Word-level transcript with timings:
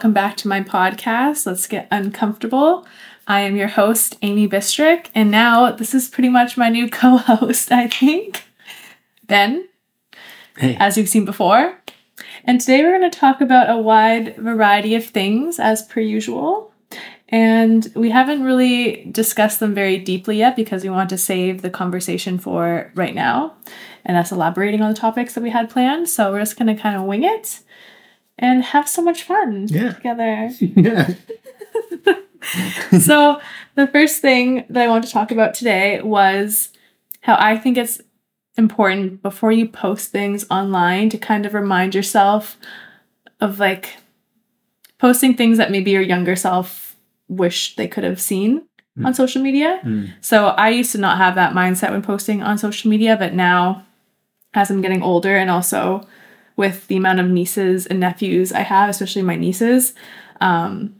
Hello, 0.00 0.10
everyone, 0.10 0.14
and 0.14 0.14
welcome 0.14 0.14
back 0.14 0.36
to 0.36 0.48
my 0.48 0.60
podcast. 0.62 1.44
Let's 1.46 1.66
get 1.66 1.88
uncomfortable. 1.90 2.86
I 3.26 3.40
am 3.40 3.56
your 3.56 3.68
host, 3.68 4.16
Amy 4.22 4.48
Bistric, 4.48 5.08
and 5.14 5.28
now 5.28 5.72
this 5.72 5.92
is 5.92 6.08
pretty 6.08 6.28
much 6.28 6.56
my 6.56 6.68
new 6.68 6.88
co 6.90 7.16
host, 7.16 7.72
I 7.72 7.88
think, 7.88 8.44
Ben, 9.26 9.68
Hey. 10.56 10.76
as 10.78 10.96
you've 10.96 11.08
seen 11.08 11.24
before. 11.24 11.78
And 12.44 12.60
today 12.60 12.82
we're 12.82 12.96
going 12.96 13.10
to 13.10 13.18
talk 13.18 13.40
about 13.40 13.68
a 13.70 13.76
wide 13.76 14.36
variety 14.36 14.94
of 14.94 15.04
things, 15.04 15.58
as 15.58 15.82
per 15.82 16.00
usual. 16.00 16.72
And 17.28 17.90
we 17.96 18.10
haven't 18.10 18.44
really 18.44 19.04
discussed 19.10 19.58
them 19.58 19.74
very 19.74 19.98
deeply 19.98 20.38
yet 20.38 20.54
because 20.54 20.84
we 20.84 20.90
want 20.90 21.10
to 21.10 21.18
save 21.18 21.62
the 21.62 21.70
conversation 21.70 22.38
for 22.38 22.92
right 22.94 23.14
now 23.14 23.54
and 24.04 24.16
us 24.16 24.30
elaborating 24.30 24.80
on 24.80 24.90
the 24.90 24.98
topics 24.98 25.34
that 25.34 25.42
we 25.42 25.50
had 25.50 25.68
planned. 25.68 26.08
So 26.08 26.30
we're 26.30 26.38
just 26.40 26.56
going 26.58 26.74
to 26.74 26.80
kind 26.80 26.96
of 26.96 27.02
wing 27.02 27.24
it 27.24 27.60
and 28.38 28.62
have 28.62 28.88
so 28.88 29.02
much 29.02 29.22
fun 29.24 29.66
Yeah. 29.68 29.92
together. 29.92 30.50
yeah. 30.60 31.14
so 33.00 33.40
the 33.74 33.86
first 33.88 34.20
thing 34.20 34.64
that 34.70 34.84
I 34.84 34.88
want 34.88 35.04
to 35.04 35.10
talk 35.10 35.30
about 35.30 35.54
today 35.54 36.00
was 36.02 36.70
how 37.22 37.36
I 37.38 37.58
think 37.58 37.76
it's 37.76 38.00
important 38.56 39.22
before 39.22 39.52
you 39.52 39.68
post 39.68 40.10
things 40.12 40.46
online 40.50 41.10
to 41.10 41.18
kind 41.18 41.46
of 41.46 41.54
remind 41.54 41.94
yourself 41.94 42.56
of 43.40 43.58
like 43.58 43.96
posting 44.98 45.34
things 45.34 45.58
that 45.58 45.70
maybe 45.70 45.90
your 45.90 46.02
younger 46.02 46.36
self 46.36 46.96
wished 47.28 47.76
they 47.76 47.86
could 47.88 48.04
have 48.04 48.20
seen 48.20 48.62
on 49.04 49.14
social 49.14 49.40
media. 49.42 49.80
Mm. 49.84 50.10
So 50.20 50.46
I 50.48 50.70
used 50.70 50.90
to 50.92 50.98
not 50.98 51.18
have 51.18 51.36
that 51.36 51.52
mindset 51.54 51.90
when 51.92 52.02
posting 52.02 52.42
on 52.42 52.58
social 52.58 52.90
media, 52.90 53.16
but 53.16 53.32
now 53.32 53.84
as 54.54 54.70
I'm 54.70 54.80
getting 54.80 55.02
older 55.02 55.36
and 55.36 55.50
also 55.50 56.04
with 56.58 56.88
the 56.88 56.96
amount 56.96 57.20
of 57.20 57.28
nieces 57.28 57.86
and 57.86 58.00
nephews 58.00 58.52
I 58.52 58.60
have, 58.60 58.90
especially 58.90 59.22
my 59.22 59.36
nieces, 59.36 59.94
um, 60.40 60.96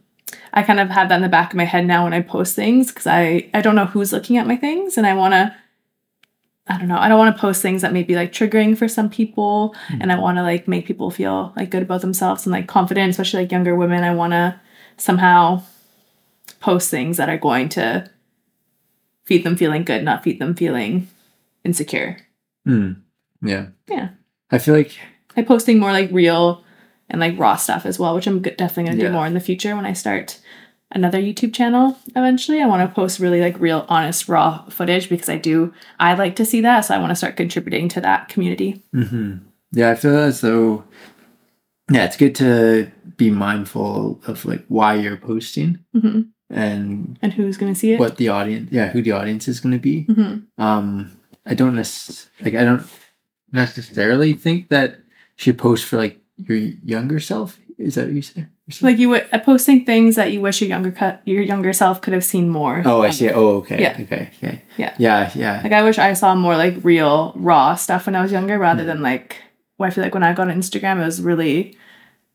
I 0.55 0.63
kind 0.63 0.79
of 0.79 0.89
have 0.89 1.09
that 1.09 1.17
in 1.17 1.23
the 1.23 1.29
back 1.29 1.53
of 1.53 1.57
my 1.57 1.65
head 1.65 1.85
now 1.85 2.05
when 2.05 2.15
I 2.15 2.23
post 2.23 2.55
things 2.55 2.89
because 2.89 3.07
I 3.07 3.51
I 3.53 3.61
don't 3.61 3.75
know 3.75 3.87
who's 3.87 4.13
looking 4.13 4.39
at 4.39 4.47
my 4.47 4.57
things 4.57 4.97
and 4.97 5.07
I 5.07 5.15
want 5.15 5.35
to 5.35 5.55
I 6.67 6.79
don't 6.79 6.89
know 6.89 6.99
I 6.99 7.09
don't 7.09 7.19
want 7.19 7.35
to 7.35 7.41
post 7.41 7.61
things 7.61 7.83
that 7.83 7.93
may 7.93 8.03
be 8.03 8.15
like 8.15 8.33
triggering 8.33 8.77
for 8.77 8.89
some 8.89 9.11
people 9.11 9.75
and 10.01 10.13
I 10.13 10.19
want 10.19 10.39
to 10.39 10.43
like 10.43 10.69
make 10.69 10.87
people 10.87 11.11
feel 11.11 11.53
like 11.57 11.71
good 11.71 11.83
about 11.83 12.03
themselves 12.03 12.47
and 12.47 12.53
like 12.53 12.69
confident 12.69 13.11
especially 13.11 13.43
like 13.43 13.53
younger 13.53 13.75
women 13.75 14.05
I 14.05 14.15
want 14.15 14.33
to 14.33 14.61
somehow 14.97 15.63
post 16.61 16.91
things 16.91 17.17
that 17.17 17.29
are 17.29 17.39
going 17.39 17.69
to 17.71 18.11
feed 19.25 19.45
them 19.45 19.57
feeling 19.57 19.85
good 19.85 20.05
not 20.05 20.23
feed 20.23 20.39
them 20.39 20.55
feeling 20.55 21.09
insecure 21.65 22.19
Mm. 22.67 23.01
Yeah. 23.41 23.69
Yeah. 23.89 24.11
I 24.51 24.59
feel 24.59 24.75
like 24.75 24.99
like 25.39 25.47
posting 25.47 25.79
more 25.79 25.93
like 25.93 26.11
real 26.13 26.65
and 27.09 27.21
like 27.21 27.39
raw 27.39 27.57
stuff 27.57 27.87
as 27.87 27.99
well, 27.99 28.15
which 28.15 28.27
I'm 28.27 28.43
definitely 28.43 28.85
gonna 28.85 28.97
Yeah. 29.03 29.07
do 29.09 29.13
more 29.13 29.27
in 29.27 29.35
the 29.35 29.41
future 29.41 29.75
when 29.77 29.87
I 29.87 29.93
start 29.95 30.39
another 30.91 31.21
YouTube 31.21 31.55
channel 31.55 31.97
eventually. 32.17 32.61
I 32.61 32.67
want 32.67 32.89
to 32.89 32.95
post 32.95 33.21
really 33.21 33.41
like 33.41 33.59
real, 33.61 33.87
honest, 33.89 34.29
raw 34.29 34.65
footage 34.69 35.09
because 35.09 35.29
I 35.29 35.37
do 35.39 35.73
I 36.01 36.15
like 36.15 36.35
to 36.37 36.45
see 36.45 36.61
that, 36.63 36.81
so 36.83 36.95
I 36.95 36.99
want 36.99 37.11
to 37.11 37.15
start 37.17 37.37
contributing 37.37 37.89
to 37.91 38.01
that 38.01 38.29
community. 38.29 38.83
hmm 38.93 39.37
Yeah, 39.73 39.91
I 39.91 39.95
feel 39.95 40.17
as 40.19 40.41
though 40.41 40.85
yeah, 41.91 42.05
it's 42.05 42.17
good 42.17 42.35
to 42.37 42.91
be 43.17 43.31
mindful 43.31 44.21
of 44.27 44.45
like 44.45 44.65
why 44.69 44.95
you're 44.95 45.17
posting 45.17 45.79
hmm 45.93 46.23
and 46.51 47.19
And 47.23 47.33
who's 47.33 47.57
gonna 47.59 47.75
see 47.75 47.93
it? 47.93 48.01
what 48.01 48.17
the 48.17 48.29
audience 48.29 48.71
yeah, 48.73 48.89
who 48.91 49.03
the 49.03 49.13
audience 49.13 49.47
is 49.49 49.61
gonna 49.61 49.79
be. 49.79 50.03
hmm 50.05 50.39
Um 50.59 51.13
I 51.47 51.55
don't 51.55 51.75
necess- 51.77 52.29
like 52.45 52.55
I 52.55 52.65
don't 52.65 52.85
necessarily 53.53 54.33
think 54.35 54.69
that 54.69 54.99
should 55.39 55.57
post 55.57 55.87
for 55.87 55.97
like 55.97 56.21
your 56.37 56.59
younger 56.59 57.19
self. 57.21 57.59
Is 57.79 57.95
that 57.95 58.07
what 58.07 58.15
you 58.15 58.23
said? 58.23 58.49
Like 58.83 58.99
you 58.99 59.09
would 59.09 59.27
uh, 59.33 59.39
posting 59.39 59.85
things 59.87 60.17
that 60.17 60.31
you 60.33 60.43
wish 60.43 60.61
your 60.61 60.69
younger 60.69 60.91
cut 60.91 61.23
your 61.25 61.41
younger 61.43 61.73
self 61.73 62.03
could 62.03 62.13
have 62.13 62.25
seen 62.25 62.51
more. 62.51 62.83
Oh, 62.85 63.01
I 63.03 63.11
see. 63.11 63.31
Oh, 63.31 63.57
okay. 63.65 63.81
Yeah. 63.81 63.97
Okay. 64.03 64.31
Okay. 64.37 64.63
Yeah. 64.77 64.95
Yeah. 64.99 65.31
Yeah. 65.35 65.61
Like 65.65 65.73
I 65.73 65.83
wish 65.83 65.97
I 65.97 66.13
saw 66.13 66.35
more 66.35 66.57
like 66.57 66.75
real 66.83 67.33
raw 67.37 67.75
stuff 67.77 68.05
when 68.07 68.15
I 68.15 68.21
was 68.21 68.31
younger 68.33 68.59
rather 68.59 68.85
than 68.85 69.01
like 69.01 69.37
well, 69.79 69.87
I 69.87 69.91
feel 69.91 70.05
like 70.05 70.13
when 70.13 70.25
I 70.25 70.35
got 70.35 70.51
on 70.51 70.61
Instagram 70.61 71.01
it 71.01 71.05
was 71.07 71.23
really 71.23 71.79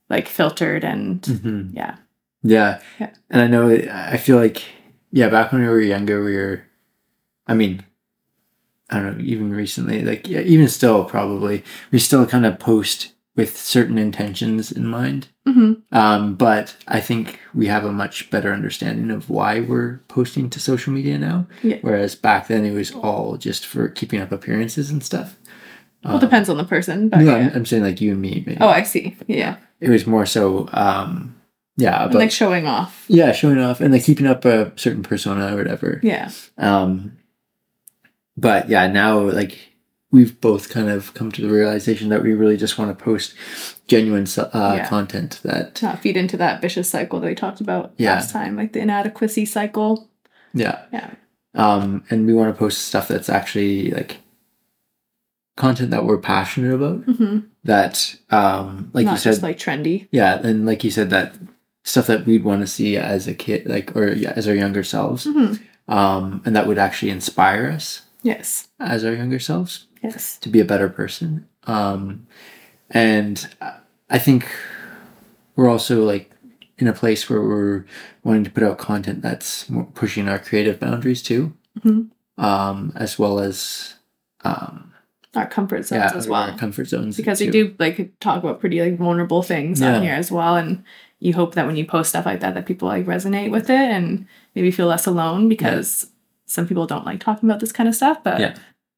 like 0.10 0.28
filtered 0.28 0.84
and 0.84 1.22
Mhm. 1.22 1.76
yeah. 1.76 1.98
Yeah. 2.42 2.80
Yeah. 3.00 3.12
And 3.30 3.42
I 3.42 3.48
know, 3.48 3.70
I 3.70 4.18
feel 4.18 4.38
like, 4.38 4.64
yeah, 5.12 5.30
back 5.30 5.52
when 5.52 5.62
we 5.62 5.68
were 5.68 5.80
younger, 5.80 6.24
we 6.24 6.36
were, 6.36 6.64
I 7.48 7.54
mean, 7.54 7.84
I 8.94 9.02
don't 9.02 9.18
know, 9.18 9.24
even 9.24 9.52
recently, 9.52 10.04
like, 10.04 10.28
yeah, 10.28 10.42
even 10.42 10.68
still, 10.68 11.04
probably, 11.06 11.64
we 11.92 12.00
still 12.00 12.26
kind 12.26 12.46
of 12.46 12.60
post 12.60 13.10
with 13.36 13.58
certain 13.58 13.98
intentions 13.98 14.72
in 14.72 14.86
mind. 14.86 15.28
hmm 15.48 15.74
Um, 15.92 16.36
but 16.36 16.76
I 16.88 17.00
think 17.00 17.40
we 17.56 17.66
have 17.68 17.84
a 17.84 17.92
much 17.92 18.30
better 18.30 18.54
understanding 18.54 19.10
of 19.10 19.28
why 19.30 19.60
we're 19.60 20.02
posting 20.08 20.50
to 20.52 20.60
social 20.60 20.94
media 20.94 21.18
now. 21.18 21.48
Yeah. 21.64 21.78
Whereas 21.82 22.14
back 22.16 22.48
then 22.48 22.64
it 22.64 22.74
was 22.74 22.92
all 22.92 23.38
just 23.38 23.66
for 23.66 23.90
keeping 23.90 24.22
up 24.22 24.32
appearances 24.32 24.92
and 24.92 25.04
stuff. 25.04 25.36
Well, 26.04 26.18
it 26.18 26.20
depends 26.20 26.48
on 26.50 26.58
the 26.58 26.64
person, 26.66 27.10
but 27.10 27.22
No, 27.22 27.36
yeah. 27.36 27.48
I'm, 27.48 27.56
I'm 27.56 27.66
saying 27.66 27.82
like 27.84 28.02
you 28.02 28.12
and 28.12 28.22
me. 28.22 28.44
Maybe. 28.46 28.58
Oh, 28.62 28.68
I 28.68 28.84
see. 28.84 29.16
Yeah, 29.28 29.56
It 29.80 29.90
was 29.90 30.06
more 30.06 30.26
so, 30.28 30.70
um, 30.74 31.36
yeah, 31.76 32.06
like 32.06 32.30
showing 32.30 32.68
off. 32.68 33.06
yeah, 33.08 33.32
showing 33.32 33.58
off 33.58 33.82
and 33.82 33.92
like 33.92 34.04
keeping 34.04 34.28
up 34.28 34.46
a 34.46 34.72
certain 34.76 35.02
persona 35.02 35.54
or 35.56 35.58
whatever. 35.58 36.00
Yeah, 36.04 36.30
Um, 36.60 37.18
but 38.38 38.70
yeah, 38.70 38.88
now 38.88 39.20
like 39.20 39.70
we've 40.12 40.40
both 40.42 40.70
kind 40.70 40.90
of 40.90 41.14
come 41.16 41.32
to 41.32 41.42
the 41.42 41.50
realization 41.50 42.10
that 42.10 42.22
we 42.24 42.34
really 42.34 42.58
just 42.58 42.78
want 42.78 42.96
to 42.98 43.04
post 43.04 43.34
genuine 43.88 44.28
uh, 44.38 44.50
Yeah. 44.78 44.88
content 44.88 45.40
that 45.44 45.82
not 45.82 46.00
feed 46.00 46.16
into 46.18 46.38
that 46.38 46.62
vicious 46.62 46.90
cycle 46.90 47.20
that 47.20 47.28
we 47.28 47.36
talked 47.36 47.62
about 47.62 47.94
Yeah. 47.98 48.14
last 48.14 48.32
time, 48.32 48.56
like 48.56 48.74
the 48.74 48.80
inadequacy 48.80 49.46
cycle. 49.46 50.08
yeah 50.54 50.86
Yeah, 50.92 51.10
um 51.56 52.04
and 52.10 52.26
we 52.28 52.34
want 52.34 52.54
to 52.54 52.58
post 52.60 52.84
stuff 52.88 53.08
that's 53.08 53.30
actually 53.30 53.90
like 53.92 54.18
content 55.56 55.92
that 55.92 56.06
we're 56.06 56.18
passionate 56.18 56.74
about 56.74 57.04
hmm 57.04 57.40
that 57.64 58.16
um 58.32 58.90
like 58.94 59.06
not 59.06 59.12
you 59.14 59.18
said 59.18 59.30
just 59.32 59.44
like 59.44 59.58
trendy. 59.58 60.08
yeah 60.12 60.40
and 60.44 60.66
like 60.66 60.84
you 60.84 60.92
said 60.92 61.10
that 61.12 61.34
stuff 61.84 62.08
that 62.08 62.26
we'd 62.26 62.44
want 62.44 62.62
to 62.62 62.68
see 62.68 62.98
as 62.98 63.28
a 63.28 63.34
kid 63.34 63.66
like 63.68 63.96
or 63.96 64.10
yeah, 64.14 64.34
as 64.36 64.48
our 64.48 64.56
younger 64.56 64.84
selves 64.84 65.24
hmm 65.26 65.54
um 65.88 66.42
and 66.46 66.56
that 66.56 66.66
would 66.68 66.78
actually 66.78 67.12
inspire 67.12 67.68
us 67.70 68.02
Yes, 68.24 68.70
as 68.80 69.04
our 69.06 69.14
younger 69.14 69.40
selves 69.40 69.88
yes, 70.02 70.38
to 70.40 70.50
be 70.50 70.60
a 70.60 70.66
better 70.66 70.90
person. 70.90 71.48
Um, 71.66 72.26
and 72.90 73.48
I- 74.10 74.18
think 74.20 74.48
we're 75.56 75.70
also 75.70 76.04
like 76.04 76.32
in 76.78 76.88
a 76.88 76.94
place 76.94 77.30
where 77.30 77.42
we're 77.42 77.86
wanting 78.24 78.44
to 78.44 78.50
put 78.52 78.64
out 78.64 78.78
content 78.78 79.22
that's 79.22 79.68
pushing 79.94 80.28
our 80.28 80.40
creative 80.40 80.80
boundaries 80.80 81.22
too, 81.22 81.54
Mhm. 81.80 82.10
um, 82.38 82.92
as 82.96 83.18
well 83.20 83.40
as 83.40 83.96
um, 84.46 84.92
our 85.36 85.48
comfort 85.48 85.86
zones 85.86 86.12
yeah, 86.12 86.18
as 86.18 86.26
our 86.28 86.32
well. 86.32 86.58
comfort 86.58 86.88
zones 86.88 87.16
Because 87.18 87.40
we 87.40 87.50
do 87.50 87.74
like 87.80 88.12
talk 88.20 88.44
about 88.44 88.60
pretty 88.60 88.82
like 88.82 88.98
vulnerable 88.98 89.42
things 89.42 89.80
Yeah. 89.82 89.96
on 89.96 90.04
here 90.04 90.14
as 90.16 90.32
well, 90.32 90.56
and 90.58 90.84
you 91.20 91.34
hope 91.34 91.56
that 91.56 91.66
when 91.66 91.76
you 91.78 91.86
post 91.86 92.10
stuff 92.10 92.26
like 92.26 92.42
that, 92.42 92.54
that 92.56 92.66
people 92.66 92.88
like 92.90 93.06
resonate 93.06 93.50
with 93.52 93.70
it 93.70 93.80
and 93.90 94.26
maybe 94.56 94.70
feel 94.72 94.88
less 94.88 95.06
alone 95.08 95.48
because 95.50 96.08
some 96.54 96.68
people 96.68 96.86
don't 96.86 97.06
like 97.06 97.20
talking 97.20 97.50
about 97.50 97.60
this 97.60 97.72
kind 97.72 97.90
of 97.90 97.96
stuff, 97.96 98.20
but 98.24 98.40
Yeah. 98.40 98.54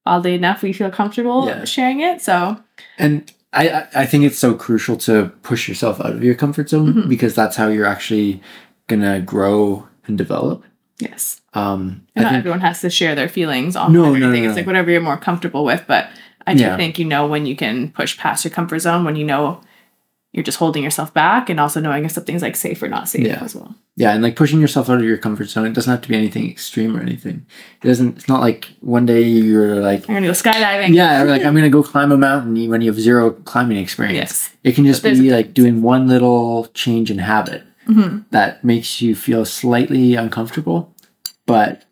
oddly 0.05 0.35
enough, 0.35 0.61
we 0.61 0.73
feel 0.73 0.91
comfortable 0.91 1.47
Yeah. 1.47 1.63
sharing 1.65 2.01
it. 2.01 2.21
So 2.21 2.57
And 2.99 3.31
I, 3.53 3.85
I 3.95 4.05
think 4.05 4.25
it's 4.25 4.37
so 4.37 4.53
crucial 4.53 4.97
to 4.97 5.31
push 5.41 5.67
yourself 5.69 6.01
out 6.01 6.11
of 6.11 6.23
your 6.23 6.35
comfort 6.35 6.69
zone 6.69 6.93
Mhm. 6.93 7.09
because 7.09 7.33
that's 7.33 7.55
how 7.55 7.67
you're 7.69 7.85
actually 7.85 8.41
gonna 8.87 9.21
grow 9.21 9.87
and 10.07 10.17
develop. 10.17 10.63
yes. 10.99 11.41
Um, 11.53 12.01
And 12.15 12.25
I 12.25 12.27
not 12.27 12.29
think, 12.31 12.39
everyone 12.39 12.61
has 12.61 12.81
to 12.81 12.89
share 12.89 13.15
their 13.15 13.27
feelings 13.29 13.75
on 13.75 13.91
No, 13.93 14.01
no, 14.03 14.07
everything. 14.15 14.43
no, 14.43 14.49
It's 14.49 14.55
no. 14.55 14.59
like 14.61 14.67
whatever 14.67 14.91
you're 14.91 15.01
more 15.01 15.17
comfortable 15.17 15.63
with. 15.65 15.83
But 15.87 16.07
I 16.47 16.53
do 16.53 16.63
Yeah. 16.63 16.77
think 16.77 16.99
you 16.99 17.05
know 17.05 17.25
when 17.27 17.45
you 17.45 17.55
can 17.55 17.89
push 17.89 18.17
past 18.17 18.43
your 18.45 18.51
comfort 18.51 18.79
zone, 18.79 19.03
when 19.05 19.15
you 19.15 19.25
know 19.25 19.61
you're 20.35 20.43
just 20.43 20.57
holding 20.59 20.83
yourself 20.83 21.13
back, 21.13 21.49
and 21.49 21.59
also 21.59 21.79
knowing 21.79 22.03
if 22.03 22.11
something's 22.11 22.41
like 22.41 22.57
safe 22.57 22.83
or 22.83 22.89
not 22.89 23.07
safe 23.07 23.25
Yeah. 23.25 23.41
as 23.41 23.55
well. 23.55 23.73
yeah, 23.95 24.11
and 24.13 24.21
like 24.21 24.35
pushing 24.35 24.59
yourself 24.59 24.89
out 24.89 24.97
of 24.99 25.05
your 25.05 25.17
comfort 25.17 25.45
zone. 25.49 25.65
It 25.65 25.73
doesn't 25.73 25.89
have 25.89 26.01
to 26.01 26.09
be 26.09 26.15
anything 26.17 26.49
extreme 26.51 26.95
or 26.95 26.99
anything. 27.01 27.45
It 27.81 27.87
doesn't. 27.87 28.17
It's 28.17 28.27
not 28.27 28.41
like 28.41 28.67
one 28.81 29.05
day 29.05 29.21
you're 29.23 29.75
like, 29.79 30.01
I'm 30.09 30.15
gonna 30.15 30.27
go 30.27 30.33
skydiving. 30.33 30.93
yeah, 30.93 31.21
or 31.21 31.25
like 31.25 31.43
I'm 31.45 31.55
gonna 31.55 31.69
go 31.69 31.81
climb 31.81 32.11
a 32.11 32.17
mountain 32.17 32.69
when 32.69 32.81
you 32.81 32.91
have 32.91 32.99
zero 32.99 33.31
climbing 33.31 33.77
experience. 33.77 34.17
Yes. 34.17 34.49
It 34.63 34.75
can 34.75 34.85
just 34.85 35.01
be 35.03 35.31
like 35.31 35.53
doing 35.53 35.81
one 35.81 36.07
little 36.07 36.67
change 36.73 37.09
in 37.09 37.19
habit 37.19 37.63
hmm 37.85 38.19
that 38.31 38.63
makes 38.63 39.01
you 39.01 39.15
feel 39.15 39.45
slightly 39.45 40.15
uncomfortable, 40.15 40.93
but 41.45 41.85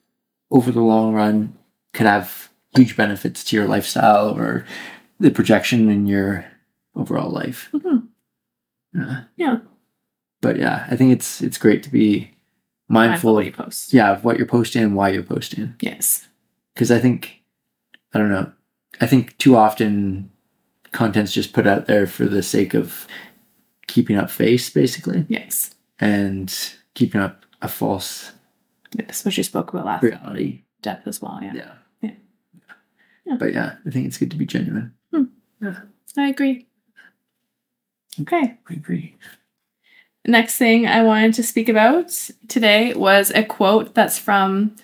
over 0.52 0.72
the 0.72 0.82
long 0.82 1.14
run 1.14 1.56
could 1.94 2.08
have 2.08 2.50
huge 2.76 2.98
benefits 2.98 3.44
to 3.46 3.56
your 3.56 3.68
lifestyle 3.68 4.36
or 4.38 4.66
the 5.20 5.30
projection 5.32 5.90
in 5.90 6.08
your 6.08 6.46
overall 6.96 7.30
life. 7.30 7.70
Mhm. 7.74 8.03
Uh, 9.00 9.22
Yeah. 9.38 9.60
but 10.42 10.58
yeah, 10.58 10.86
I 10.90 10.96
think 10.96 11.12
it's 11.14 11.42
it's 11.42 11.58
great 11.58 11.84
to 11.84 11.90
be 11.90 12.32
Mindful 12.90 13.34
mindful, 13.34 13.34
what 13.36 13.46
you 13.46 13.52
of, 13.52 13.58
post. 13.58 13.94
yeah, 13.94 14.12
of 14.12 14.24
what 14.24 14.38
you're 14.38 14.46
posting 14.48 14.84
and 14.84 14.96
why 14.96 15.10
you're 15.10 15.24
posting. 15.24 15.74
Yes. 15.80 16.28
Because 16.74 16.92
I 16.92 17.00
think, 17.00 17.42
I 18.14 18.20
don't 18.20 18.30
know, 18.30 18.52
I 19.02 19.08
think 19.08 19.38
too 19.38 19.56
often 19.56 20.30
content's 20.92 21.34
just 21.34 21.54
put 21.54 21.66
out 21.66 21.88
there 21.88 22.06
for 22.06 22.26
the 22.26 22.44
sake 22.44 22.74
of 22.76 23.08
keeping 23.88 24.16
up 24.18 24.30
face 24.30 24.70
basically 24.70 25.26
Yes. 25.30 25.74
and 26.00 26.54
keeping 26.94 27.22
up 27.22 27.46
a 27.62 27.68
false 27.68 28.32
Yes, 28.96 29.26
which 29.26 29.38
you 29.38 29.44
spoke 29.44 29.74
about 29.74 29.86
last 29.86 30.04
reality. 30.04 30.64
depth 30.84 31.08
as 31.08 31.20
well. 31.22 31.40
Yeah. 31.42 31.54
Yeah. 31.56 31.72
Yeah. 32.02 32.12
Yeah. 33.26 33.38
But 33.40 33.54
yeah, 33.54 33.78
I 33.86 33.90
think 33.90 34.06
it's 34.06 34.18
good 34.20 34.30
to 34.32 34.38
be 34.38 34.46
genuine. 34.46 34.94
I 36.16 36.28
agree. 36.30 36.68
Okay. 38.22 38.58
Agree. 38.70 39.16
Next 40.26 40.58
thing 40.58 40.88
I 40.88 41.04
wanted 41.04 41.34
to 41.36 41.44
speak 41.44 41.68
about 41.68 42.10
today 42.48 42.94
was 42.94 43.32
a 43.32 43.44
quote 43.44 43.94
that's 43.94 44.18
from 44.18 44.76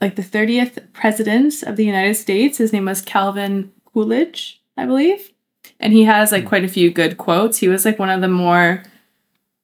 like 0.00 0.16
the 0.16 0.22
30th 0.22 0.92
president 0.92 1.62
of 1.62 1.76
the 1.76 1.84
United 1.84 2.14
States. 2.14 2.58
His 2.58 2.72
name 2.72 2.86
was 2.86 3.02
Calvin 3.02 3.72
Coolidge, 3.92 4.60
I 4.76 4.86
believe. 4.86 5.30
And 5.78 5.92
he 5.92 6.04
has 6.04 6.32
like 6.32 6.46
quite 6.46 6.64
a 6.64 6.68
few 6.68 6.90
good 6.90 7.18
quotes. 7.18 7.58
He 7.58 7.68
was 7.68 7.84
like 7.84 7.98
one 7.98 8.10
of 8.10 8.20
the 8.20 8.28
more 8.28 8.82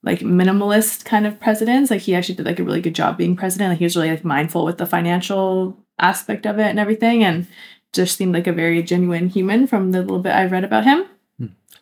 like 0.02 0.20
minimalist 0.20 1.04
kind 1.04 1.26
of 1.26 1.40
presidents. 1.40 1.90
Like 1.90 2.02
he 2.02 2.14
actually 2.14 2.36
did 2.36 2.46
like 2.46 2.60
a 2.60 2.64
really 2.64 2.80
good 2.80 2.94
job 2.94 3.18
being 3.18 3.34
president. 3.34 3.70
Like 3.70 3.78
he 3.78 3.84
was 3.84 3.96
really 3.96 4.10
like 4.10 4.24
mindful 4.24 4.64
with 4.64 4.78
the 4.78 4.86
financial 4.86 5.76
aspect 5.98 6.46
of 6.46 6.58
it 6.58 6.66
and 6.66 6.78
everything 6.78 7.24
and 7.24 7.48
just 7.92 8.16
seemed 8.16 8.34
like 8.34 8.46
a 8.46 8.52
very 8.52 8.82
genuine 8.82 9.28
human 9.28 9.66
from 9.66 9.90
the 9.90 10.02
little 10.02 10.20
bit 10.20 10.34
I 10.34 10.46
read 10.46 10.64
about 10.64 10.84
him. 10.84 11.06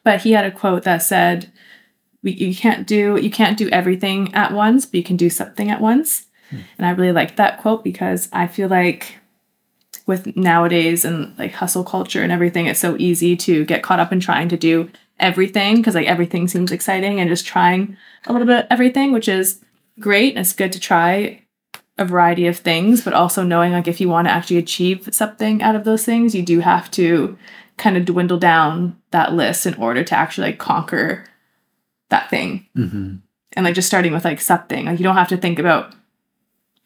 Hmm. 0.04 0.10
But 0.10 0.22
he 0.22 0.32
had 0.32 0.44
a 0.44 0.50
quote 0.50 0.84
that 0.84 0.98
said, 0.98 1.50
you 2.22 2.54
can't 2.54 2.86
do 2.86 3.18
you 3.20 3.30
can't 3.30 3.58
do 3.58 3.68
everything 3.68 4.34
at 4.34 4.52
once, 4.52 4.86
but 4.86 4.94
you 4.94 5.04
can 5.04 5.16
do 5.16 5.28
something 5.28 5.70
at 5.70 5.80
once. 5.80 6.26
And 6.78 6.86
I 6.86 6.90
really 6.90 7.12
like 7.12 7.36
that 7.36 7.60
quote 7.60 7.82
because 7.82 8.28
I 8.32 8.46
feel 8.46 8.68
like 8.68 9.18
with 10.06 10.36
nowadays 10.36 11.04
and 11.04 11.36
like 11.38 11.52
hustle 11.52 11.84
culture 11.84 12.22
and 12.22 12.30
everything, 12.30 12.66
it's 12.66 12.80
so 12.80 12.96
easy 12.98 13.36
to 13.36 13.64
get 13.64 13.82
caught 13.82 14.00
up 14.00 14.12
in 14.12 14.20
trying 14.20 14.48
to 14.50 14.56
do 14.56 14.90
everything 15.18 15.76
because 15.76 15.94
like 15.94 16.06
everything 16.06 16.46
seems 16.48 16.72
exciting 16.72 17.20
and 17.20 17.28
just 17.28 17.46
trying 17.46 17.96
a 18.26 18.32
little 18.32 18.46
bit 18.46 18.64
of 18.64 18.66
everything, 18.70 19.12
which 19.12 19.28
is 19.28 19.60
great. 19.98 20.36
It's 20.36 20.52
good 20.52 20.72
to 20.72 20.80
try 20.80 21.42
a 21.96 22.04
variety 22.04 22.46
of 22.46 22.58
things, 22.58 23.02
but 23.02 23.14
also 23.14 23.42
knowing 23.42 23.72
like 23.72 23.88
if 23.88 24.00
you 24.00 24.08
want 24.08 24.26
to 24.28 24.32
actually 24.32 24.58
achieve 24.58 25.08
something 25.12 25.62
out 25.62 25.76
of 25.76 25.84
those 25.84 26.04
things, 26.04 26.34
you 26.34 26.42
do 26.42 26.60
have 26.60 26.90
to 26.92 27.38
kind 27.76 27.96
of 27.96 28.04
dwindle 28.04 28.38
down 28.38 28.96
that 29.10 29.32
list 29.32 29.66
in 29.66 29.74
order 29.74 30.02
to 30.04 30.14
actually 30.14 30.48
like 30.48 30.58
conquer 30.58 31.24
that 32.10 32.28
thing 32.30 32.66
hmm 32.74 33.16
and 33.56 33.64
like 33.64 33.74
just 33.74 33.86
starting 33.88 34.12
with 34.12 34.24
like 34.24 34.40
something 34.40 34.86
like 34.86 34.98
you 34.98 35.04
don't 35.04 35.16
have 35.16 35.28
to 35.28 35.36
think 35.36 35.58
about 35.58 35.94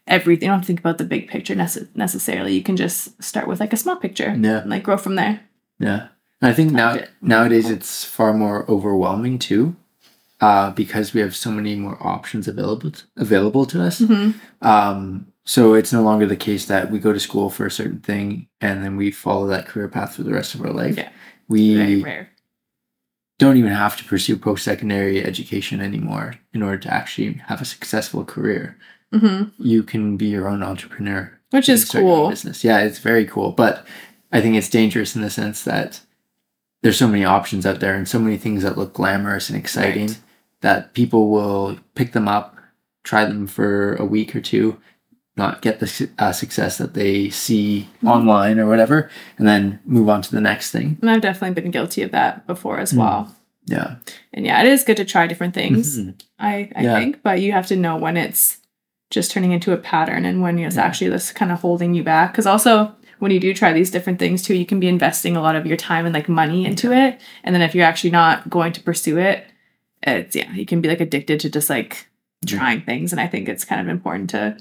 everything 0.06 0.46
you 0.46 0.50
don't 0.50 0.58
have 0.58 0.62
to 0.62 0.66
think 0.66 0.80
about 0.80 0.98
the 0.98 1.04
big 1.04 1.28
picture 1.28 1.54
nece- 1.54 1.88
necessarily 1.94 2.54
you 2.54 2.62
can 2.62 2.76
just 2.76 3.22
start 3.22 3.46
with 3.48 3.60
like 3.60 3.72
a 3.72 3.76
small 3.76 3.96
picture 3.96 4.34
Yeah. 4.38 4.60
and 4.60 4.70
like 4.70 4.82
grow 4.82 4.96
from 4.96 5.14
there 5.16 5.40
Yeah. 5.78 6.08
And 6.40 6.50
I 6.50 6.54
think 6.54 6.72
now 6.72 6.94
it. 6.94 7.10
nowadays 7.20 7.68
it's 7.68 8.04
far 8.04 8.32
more 8.32 8.64
overwhelming 8.70 9.38
too. 9.40 9.74
Uh, 10.40 10.70
because 10.70 11.12
we 11.12 11.20
have 11.20 11.34
so 11.34 11.50
many 11.50 11.74
more 11.74 11.98
options 12.00 12.46
available 12.46 12.92
available 13.16 13.66
to 13.66 13.82
us. 13.82 14.00
Um, 14.62 15.26
so 15.54 15.72
it's 15.72 15.92
no 15.94 16.02
longer 16.02 16.26
the 16.26 16.36
case 16.48 16.66
that 16.66 16.90
we 16.90 16.98
go 16.98 17.12
to 17.12 17.18
school 17.28 17.48
for 17.48 17.64
a 17.64 17.70
certain 17.70 18.00
thing 18.00 18.48
and 18.60 18.84
then 18.84 18.96
we 18.96 19.10
follow 19.10 19.46
that 19.46 19.66
career 19.66 19.88
path 19.88 20.14
for 20.14 20.22
the 20.22 20.32
rest 20.38 20.54
of 20.54 20.60
our 20.60 20.70
life. 20.82 20.96
Yeah. 20.98 21.10
We 21.48 21.74
very 21.76 22.02
rare 22.02 22.28
don't 23.38 23.56
even 23.56 23.70
have 23.72 23.96
to 23.96 24.04
pursue 24.04 24.36
post 24.36 24.64
secondary 24.64 25.24
education 25.24 25.80
anymore 25.80 26.34
in 26.52 26.60
order 26.62 26.76
to 26.78 26.92
actually 26.92 27.34
have 27.46 27.60
a 27.62 27.64
successful 27.64 28.24
career. 28.24 28.76
hmm 29.12 29.44
You 29.58 29.82
can 29.84 30.16
be 30.16 30.26
your 30.26 30.48
own 30.48 30.62
entrepreneur. 30.62 31.32
which 31.50 31.68
is 31.68 31.82
can 31.84 31.88
start 31.88 32.04
your 32.04 32.12
own 32.12 32.18
cool 32.24 32.30
Business. 32.30 32.64
Yeah, 32.64 32.80
it's 32.80 32.98
very 32.98 33.24
cool. 33.24 33.52
But 33.52 33.86
I 34.32 34.40
think 34.42 34.56
it's 34.56 34.68
dangerous 34.68 35.14
in 35.16 35.22
the 35.22 35.30
sense 35.30 35.62
that 35.64 36.00
there's 36.82 36.98
so 36.98 37.08
many 37.08 37.24
options 37.24 37.64
out 37.64 37.80
there 37.80 37.94
and 37.94 38.06
so 38.08 38.18
many 38.18 38.36
things 38.36 38.62
that 38.64 38.76
look 38.76 38.92
glamorous 38.92 39.48
and 39.48 39.58
exciting 39.58 40.08
Right. 40.08 40.20
that 40.60 40.92
people 40.92 41.30
will 41.30 41.78
pick 41.94 42.12
them 42.12 42.28
up, 42.28 42.56
try 43.04 43.24
them 43.24 43.46
for 43.46 43.94
a 43.96 44.04
week 44.04 44.34
or 44.36 44.40
two, 44.42 44.78
not 45.38 45.62
get 45.62 45.80
the 45.80 46.10
uh, 46.18 46.32
success 46.32 46.78
that 46.78 46.94
they 46.94 47.30
see 47.30 47.88
Mm-hmm. 47.98 48.08
online 48.08 48.58
or 48.60 48.66
whatever, 48.66 49.10
and 49.38 49.46
then 49.48 49.80
move 49.84 50.08
on 50.08 50.22
to 50.22 50.30
the 50.30 50.40
next 50.40 50.70
thing. 50.70 50.98
and 51.00 51.10
i've 51.10 51.20
definitely 51.20 51.60
been 51.60 51.70
guilty 51.70 52.02
of 52.02 52.10
that 52.12 52.46
before 52.46 52.78
as 52.78 52.92
Mm. 52.92 52.98
well 52.98 53.34
Yeah. 53.66 53.96
and 54.34 54.44
yeah 54.46 54.60
it 54.62 54.66
is 54.68 54.84
good 54.84 54.96
to 54.98 55.04
try 55.04 55.26
different 55.26 55.54
things 55.54 55.98
Mhm. 55.98 56.14
i 56.38 56.70
i 56.76 56.82
Yeah. 56.84 56.98
think 56.98 57.22
but 57.22 57.40
you 57.40 57.52
have 57.52 57.66
to 57.68 57.76
know 57.76 57.96
when 57.96 58.16
it's 58.16 58.58
just 59.10 59.30
turning 59.32 59.52
into 59.52 59.72
a 59.72 59.76
pattern 59.78 60.24
and 60.24 60.42
when 60.42 60.58
it's 60.58 60.76
Yeah. 60.76 60.82
actually 60.86 61.10
just 61.10 61.34
kind 61.34 61.50
of 61.52 61.60
holding 61.60 61.94
you 61.94 62.02
back 62.02 62.32
because 62.32 62.46
also 62.46 62.92
when 63.20 63.32
you 63.32 63.40
do 63.40 63.52
try 63.54 63.72
these 63.72 63.90
different 63.90 64.18
things 64.18 64.42
too 64.42 64.54
you 64.54 64.66
can 64.66 64.80
be 64.80 64.88
investing 64.88 65.34
a 65.36 65.42
lot 65.42 65.56
of 65.56 65.66
your 65.66 65.76
time 65.76 66.04
and 66.06 66.14
like 66.14 66.28
money 66.28 66.64
into 66.70 66.92
it 66.92 67.20
and 67.42 67.54
then 67.54 67.62
if 67.62 67.74
you're 67.74 67.86
actually 67.90 68.10
not 68.12 68.48
going 68.50 68.72
to 68.72 68.80
pursue 68.82 69.18
it 69.18 69.44
it's 70.02 70.36
yeah 70.36 70.50
you 70.52 70.66
can 70.66 70.80
be 70.80 70.88
like 70.88 71.00
addicted 71.00 71.40
to 71.40 71.50
just 71.50 71.68
like 71.70 72.06
Yeah. 72.46 72.58
trying 72.58 72.80
things 72.82 73.12
and 73.12 73.20
i 73.20 73.26
think 73.26 73.48
it's 73.48 73.64
kind 73.64 73.80
of 73.80 73.88
important 73.88 74.30
to 74.30 74.56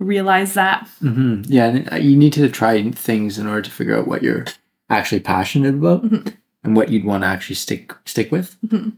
realize 0.00 0.54
that 0.54 0.88
hmm 1.00 1.42
Yeah, 1.46 1.66
and 1.66 1.92
uh, 1.92 1.96
you 1.96 2.16
need 2.16 2.32
to 2.32 2.48
try 2.48 2.90
things 2.90 3.38
in 3.38 3.46
order 3.46 3.62
to 3.62 3.70
figure 3.70 3.96
out 3.96 4.08
what 4.08 4.22
you're 4.22 4.46
actually 4.88 5.20
passionate 5.20 5.74
about 5.74 6.02
Mhm. 6.04 6.34
and 6.64 6.74
what 6.76 6.88
you'd 6.88 7.04
want 7.04 7.22
to 7.22 7.28
actually 7.28 7.56
stick 7.56 7.92
stick 8.04 8.32
with. 8.32 8.56
Mhm. 8.66 8.94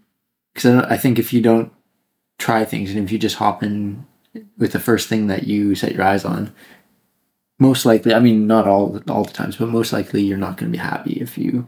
Because 0.55 0.85
I 0.85 0.97
think 0.97 1.19
if 1.19 1.33
you 1.33 1.41
don't 1.43 1.71
try 2.39 2.65
things 2.65 2.91
and 2.91 2.99
if 3.05 3.13
you 3.13 3.19
just 3.19 3.37
hop 3.37 3.63
in 3.63 4.07
with 4.59 4.73
the 4.73 4.81
first 4.81 5.09
thing 5.09 5.27
that 5.27 5.45
you 5.45 5.75
set 5.75 5.95
your 5.95 6.05
eyes 6.05 6.25
on, 6.25 6.53
most 7.59 7.85
likely, 7.87 8.13
I 8.15 8.19
mean, 8.21 8.47
not 8.47 8.67
all 8.67 9.01
all 9.09 9.25
the 9.25 9.33
times, 9.33 9.57
but 9.57 9.69
most 9.69 9.93
likely, 9.93 10.23
you're 10.23 10.39
not 10.39 10.57
going 10.57 10.73
to 10.73 10.77
be 10.79 10.83
happy 10.83 11.13
if 11.21 11.37
you 11.39 11.67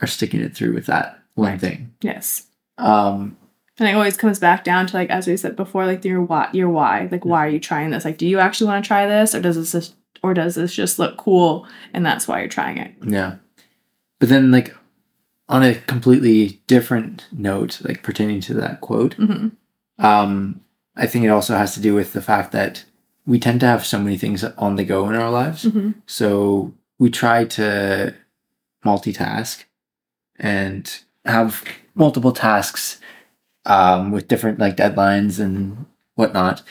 are 0.00 0.06
sticking 0.06 0.40
it 0.40 0.54
through 0.54 0.74
with 0.74 0.86
that 0.86 1.18
one 1.34 1.58
thing. 1.58 1.92
yes 2.02 2.44
Um, 2.78 3.36
and 3.78 3.88
it 3.88 3.94
always 3.94 4.16
comes 4.16 4.38
back 4.38 4.64
down 4.64 4.86
to 4.86 4.96
like 4.96 5.10
as 5.10 5.26
we 5.26 5.36
said 5.36 5.56
before 5.56 5.86
like 5.86 6.04
your 6.04 6.22
why 6.22 6.48
your 6.52 6.68
why 6.68 7.08
like 7.10 7.24
why 7.24 7.46
are 7.46 7.50
you 7.50 7.60
trying 7.60 7.90
this? 7.90 8.04
Like 8.04 8.18
do 8.18 8.26
you 8.26 8.38
actually 8.38 8.68
want 8.68 8.84
to 8.84 8.88
try 8.88 9.06
this 9.06 9.34
or 9.34 9.40
does 9.40 9.56
this 9.56 9.72
just 9.72 9.94
or 10.22 10.34
does 10.34 10.54
this 10.54 10.74
just 10.74 10.98
look 10.98 11.16
cool 11.16 11.66
and 11.92 12.04
that's 12.04 12.26
why 12.26 12.40
you're 12.40 12.48
trying 12.48 12.78
it? 12.78 12.94
Yeah. 13.04 13.36
But 14.18 14.28
then, 14.28 14.50
like, 14.50 14.74
on 15.48 15.62
a 15.62 15.74
completely 15.74 16.60
different 16.66 17.26
note, 17.32 17.80
like 17.82 18.02
pertaining 18.02 18.40
to 18.42 18.54
that 18.54 18.80
quote, 18.80 19.14
hmm 19.14 19.48
um, 20.00 20.60
I 20.94 21.06
think 21.08 21.24
it 21.24 21.28
also 21.28 21.56
has 21.56 21.74
to 21.74 21.80
do 21.80 21.92
with 21.92 22.12
the 22.12 22.22
fact 22.22 22.52
that 22.52 22.84
we 23.26 23.40
tend 23.40 23.58
to 23.60 23.66
have 23.66 23.84
so 23.84 23.98
many 23.98 24.16
things 24.16 24.44
on 24.44 24.76
the 24.76 24.84
go 24.84 25.08
in 25.08 25.16
our 25.16 25.30
lives. 25.30 25.64
hmm 25.64 25.92
So 26.06 26.72
we 26.98 27.10
try 27.10 27.44
to 27.44 28.14
multitask 28.84 29.64
and 30.36 31.02
have 31.24 31.64
multiple 31.94 32.32
tasks 32.32 33.00
um, 33.68 34.10
with 34.10 34.26
different 34.26 34.58
like 34.58 34.76
deadlines 34.76 35.38
and 35.38 35.86
whatnot. 36.14 36.62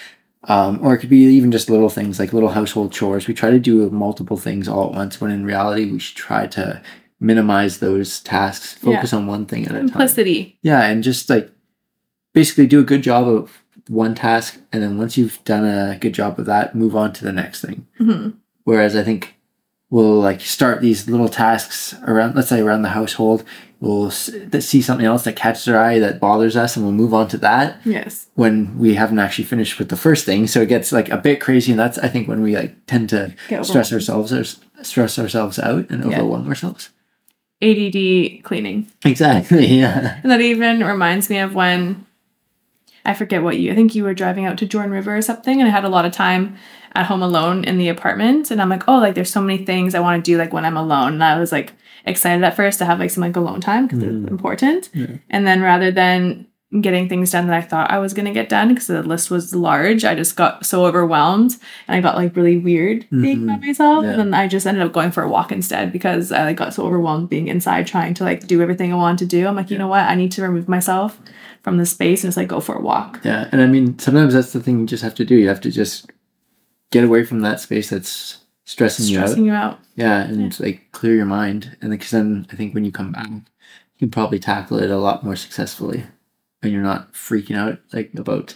Um, 0.43 0.79
or 0.81 0.93
it 0.93 0.99
could 0.99 1.09
be 1.09 1.23
even 1.23 1.51
just 1.51 1.69
little 1.69 1.89
things 1.89 2.19
like 2.19 2.31
little 2.33 2.49
household 2.49 2.91
chores. 2.93 3.27
We 3.27 3.33
try 3.33 3.51
to 3.51 3.59
do 3.59 3.89
multiple 3.89 4.37
things 4.37 4.67
all 4.67 4.87
at 4.87 4.93
once 4.93 5.19
when 5.19 5.31
in 5.31 5.45
reality 5.45 5.89
we 5.91 5.99
should 5.99 6.15
try 6.15 6.47
to 6.47 6.81
minimize 7.19 7.79
those 7.79 8.19
tasks, 8.21 8.73
focus 8.75 9.11
on 9.13 9.27
one 9.27 9.45
thing 9.45 9.65
at 9.65 9.71
a 9.71 9.79
time. 9.79 9.87
simplicity 9.89 10.57
Yeah, 10.61 10.85
and 10.85 11.03
just 11.03 11.29
like 11.29 11.51
basically 12.33 12.67
do 12.67 12.79
a 12.79 12.83
good 12.83 13.01
job 13.01 13.27
of 13.27 13.63
one 13.89 14.15
task, 14.15 14.59
and 14.71 14.83
then 14.83 14.97
once 14.97 15.17
you've 15.17 15.43
done 15.43 15.65
a 15.65 15.97
good 15.97 16.13
job 16.13 16.39
of 16.39 16.45
that, 16.45 16.75
move 16.75 16.95
on 16.95 17.13
to 17.13 17.23
the 17.23 17.33
next 17.33 17.61
thing. 17.61 17.87
hmm 17.97 18.29
Whereas 18.63 18.95
I 18.95 19.03
think 19.03 19.35
we'll 19.89 20.19
like 20.19 20.41
start 20.41 20.81
these 20.81 21.09
little 21.09 21.29
tasks 21.29 21.95
around, 22.05 22.35
let's 22.35 22.49
say 22.49 22.59
around 22.61 22.81
the 22.83 22.89
household. 22.89 23.43
We'll 23.79 24.09
see 24.09 24.81
something 24.81 25.05
else 25.05 25.23
that 25.25 25.35
catches 25.35 25.67
our 25.67 25.77
eye 25.77 25.99
that 25.99 26.19
bothers 26.19 26.55
us, 26.57 26.75
and 26.75 26.83
we'll 26.83 26.93
move 26.95 27.13
on 27.13 27.27
to 27.29 27.37
that 27.39 27.79
yes 27.85 28.25
when 28.33 28.77
we 28.79 28.95
haven't 28.95 29.19
actually 29.19 29.43
finished 29.45 29.77
with 29.77 29.89
the 29.89 29.95
first 29.95 30.25
thing. 30.25 30.47
So 30.47 30.61
it 30.61 30.69
gets 30.69 30.91
like 30.91 31.09
a 31.09 31.17
bit 31.17 31.39
crazy, 31.39 31.71
and 31.71 31.79
that's 31.79 31.99
I 31.99 32.07
think 32.07 32.27
when 32.27 32.41
we 32.41 32.55
like 32.55 32.85
tend 32.87 33.09
to 33.09 33.35
stress 33.63 33.93
ourselves 33.93 34.33
or 34.33 34.43
stress 34.83 35.19
ourselves 35.19 35.59
out 35.59 35.89
and 35.91 36.03
Yeah. 36.09 36.17
overwhelm 36.21 36.47
ourselves. 36.47 36.89
ADD 37.61 38.41
cleaning. 38.43 38.87
Exactly. 39.05 39.65
Yeah. 39.79 40.19
And 40.23 40.31
that 40.31 40.41
even 40.41 40.83
reminds 40.83 41.29
me 41.29 41.39
of 41.39 41.53
when 41.55 42.05
I 43.05 43.13
forget 43.13 43.41
what 43.43 43.57
you 43.57 43.71
I 43.71 43.75
think 43.75 43.95
you 43.95 44.03
were 44.03 44.13
driving 44.13 44.45
out 44.45 44.57
to 44.59 44.65
Jordan 44.65 44.91
River 44.91 45.15
or 45.17 45.21
something 45.21 45.59
and 45.59 45.67
I 45.67 45.71
had 45.71 45.85
a 45.85 45.89
lot 45.89 46.05
of 46.05 46.11
time 46.11 46.57
at 46.93 47.05
home 47.07 47.21
alone 47.23 47.63
in 47.63 47.77
the 47.77 47.89
apartment 47.89 48.51
and 48.51 48.61
I'm 48.61 48.69
like, 48.69 48.87
oh 48.87 48.97
like 48.99 49.15
there's 49.15 49.31
so 49.31 49.41
many 49.41 49.63
things 49.65 49.95
I 49.95 49.99
want 49.99 50.23
to 50.23 50.31
do 50.31 50.37
like 50.37 50.53
when 50.53 50.65
I'm 50.65 50.77
alone. 50.77 51.13
And 51.13 51.23
I 51.23 51.39
was 51.39 51.51
like 51.51 51.73
excited 52.07 52.43
at 52.43 52.55
first 52.55 52.79
to 52.79 52.85
have 52.85 52.99
like 52.99 53.09
some 53.11 53.21
like 53.21 53.35
alone 53.35 53.61
time 53.61 53.85
because 53.87 54.03
Mm. 54.03 54.23
it's 54.23 54.31
important. 54.31 54.89
Yeah. 54.93 55.07
And 55.29 55.45
then 55.45 55.61
rather 55.61 55.91
than 55.91 56.47
getting 56.81 57.07
things 57.07 57.31
done 57.31 57.47
that 57.47 57.55
I 57.55 57.61
thought 57.61 57.89
I 57.91 57.97
was 57.97 58.13
gonna 58.13 58.33
get 58.33 58.49
done 58.49 58.67
because 58.69 58.87
the 58.87 59.01
list 59.01 59.31
was 59.31 59.55
large, 59.55 60.03
I 60.03 60.15
just 60.15 60.35
got 60.35 60.65
so 60.65 60.85
overwhelmed 60.85 61.55
and 61.87 61.95
I 61.95 62.01
got 62.01 62.17
like 62.17 62.35
really 62.35 62.57
weird 62.57 63.05
being 63.09 63.47
by 63.47 63.53
Mhm. 63.53 63.61
myself. 63.67 64.03
Yeah. 64.03 64.09
And 64.11 64.19
then 64.19 64.33
I 64.33 64.47
just 64.49 64.67
ended 64.67 64.83
up 64.83 64.91
going 64.91 65.11
for 65.11 65.23
a 65.23 65.29
walk 65.29 65.51
instead 65.53 65.93
because 65.93 66.31
I 66.33 66.43
like 66.43 66.57
got 66.57 66.73
so 66.73 66.83
overwhelmed 66.83 67.29
being 67.29 67.47
inside 67.47 67.87
trying 67.87 68.13
to 68.15 68.23
like 68.25 68.47
do 68.47 68.61
everything 68.61 68.91
I 68.91 68.95
wanted 68.97 69.19
to 69.19 69.25
do. 69.37 69.47
I'm 69.47 69.55
like, 69.55 69.69
you 69.69 69.75
Yeah. 69.75 69.83
know 69.83 69.87
what? 69.87 70.01
I 70.09 70.15
need 70.15 70.31
to 70.33 70.41
remove 70.41 70.67
myself 70.67 71.17
from 71.63 71.77
the 71.77 71.85
space 71.85 72.23
and 72.23 72.29
just 72.29 72.37
like 72.37 72.49
go 72.49 72.59
for 72.59 72.75
a 72.75 72.81
walk. 72.81 73.21
Yeah, 73.23 73.47
and 73.51 73.61
I 73.61 73.65
mean, 73.67 73.97
sometimes 73.99 74.33
that's 74.33 74.51
the 74.53 74.59
thing 74.59 74.79
you 74.81 74.85
just 74.85 75.03
have 75.03 75.15
to 75.15 75.25
do. 75.25 75.35
You 75.35 75.47
have 75.47 75.61
to 75.61 75.71
just 75.71 76.11
get 76.91 77.03
away 77.05 77.23
from 77.23 77.41
that 77.41 77.59
space 77.61 77.89
that's 77.89 78.39
stressing, 78.67 79.05
Stressing 79.05 79.45
you 79.45 79.51
you 79.51 79.57
out. 79.57 79.73
out. 79.73 79.79
Yeah, 79.95 80.21
and 80.23 80.59
like 80.59 80.91
clear 80.91 81.15
your 81.15 81.25
mind, 81.25 81.77
and 81.81 81.91
because 81.91 82.11
then 82.11 82.45
I 82.51 82.55
think 82.55 82.73
when 82.73 82.85
you 82.85 82.91
come 82.91 83.11
back, 83.11 83.27
you 83.29 83.41
can 83.99 84.11
probably 84.11 84.39
tackle 84.39 84.77
it 84.79 84.89
a 84.91 84.97
lot 84.97 85.23
more 85.23 85.35
successfully 85.35 86.03
and 86.61 86.71
you're 86.71 86.81
not 86.81 87.13
freaking 87.13 87.55
out 87.55 87.79
like 87.93 88.11
about 88.15 88.55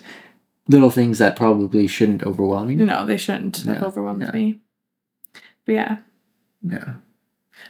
little 0.67 0.89
things 0.91 1.17
that 1.19 1.35
probably 1.35 1.87
shouldn't 1.87 2.23
overwhelm 2.23 2.69
you. 2.69 2.77
No, 2.85 3.05
they 3.05 3.17
shouldn't 3.17 3.57
have 3.57 3.77
Yeah, 3.77 3.83
overwhelmed 3.85 4.21
yeah. 4.21 4.31
me. 4.31 4.59
But 5.65 5.71
yeah, 5.73 5.97
Yeah. 6.61 6.93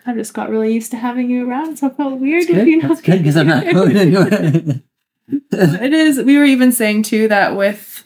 I 0.05 0.13
just 0.13 0.33
got 0.33 0.50
really 0.50 0.74
used 0.74 0.91
to 0.91 0.98
having 0.98 1.29
you 1.29 1.48
around, 1.50 1.77
so 1.77 1.88
I 1.88 1.89
felt 1.91 2.19
weird 2.19 2.48
Good. 2.48 2.57
if 2.60 2.67
you 2.67 2.81
know. 2.81 2.88
That's 2.89 3.01
good 3.01 3.19
because 3.19 3.36
I'm 3.38 3.48
not 3.48 3.71
going 3.74 3.95
anywhere. 3.98 4.81
it 5.51 5.93
is. 5.93 6.17
We 6.21 6.38
were 6.38 6.45
even 6.45 6.71
saying 6.71 7.03
too 7.03 7.27
that 7.27 7.55
with 7.55 8.03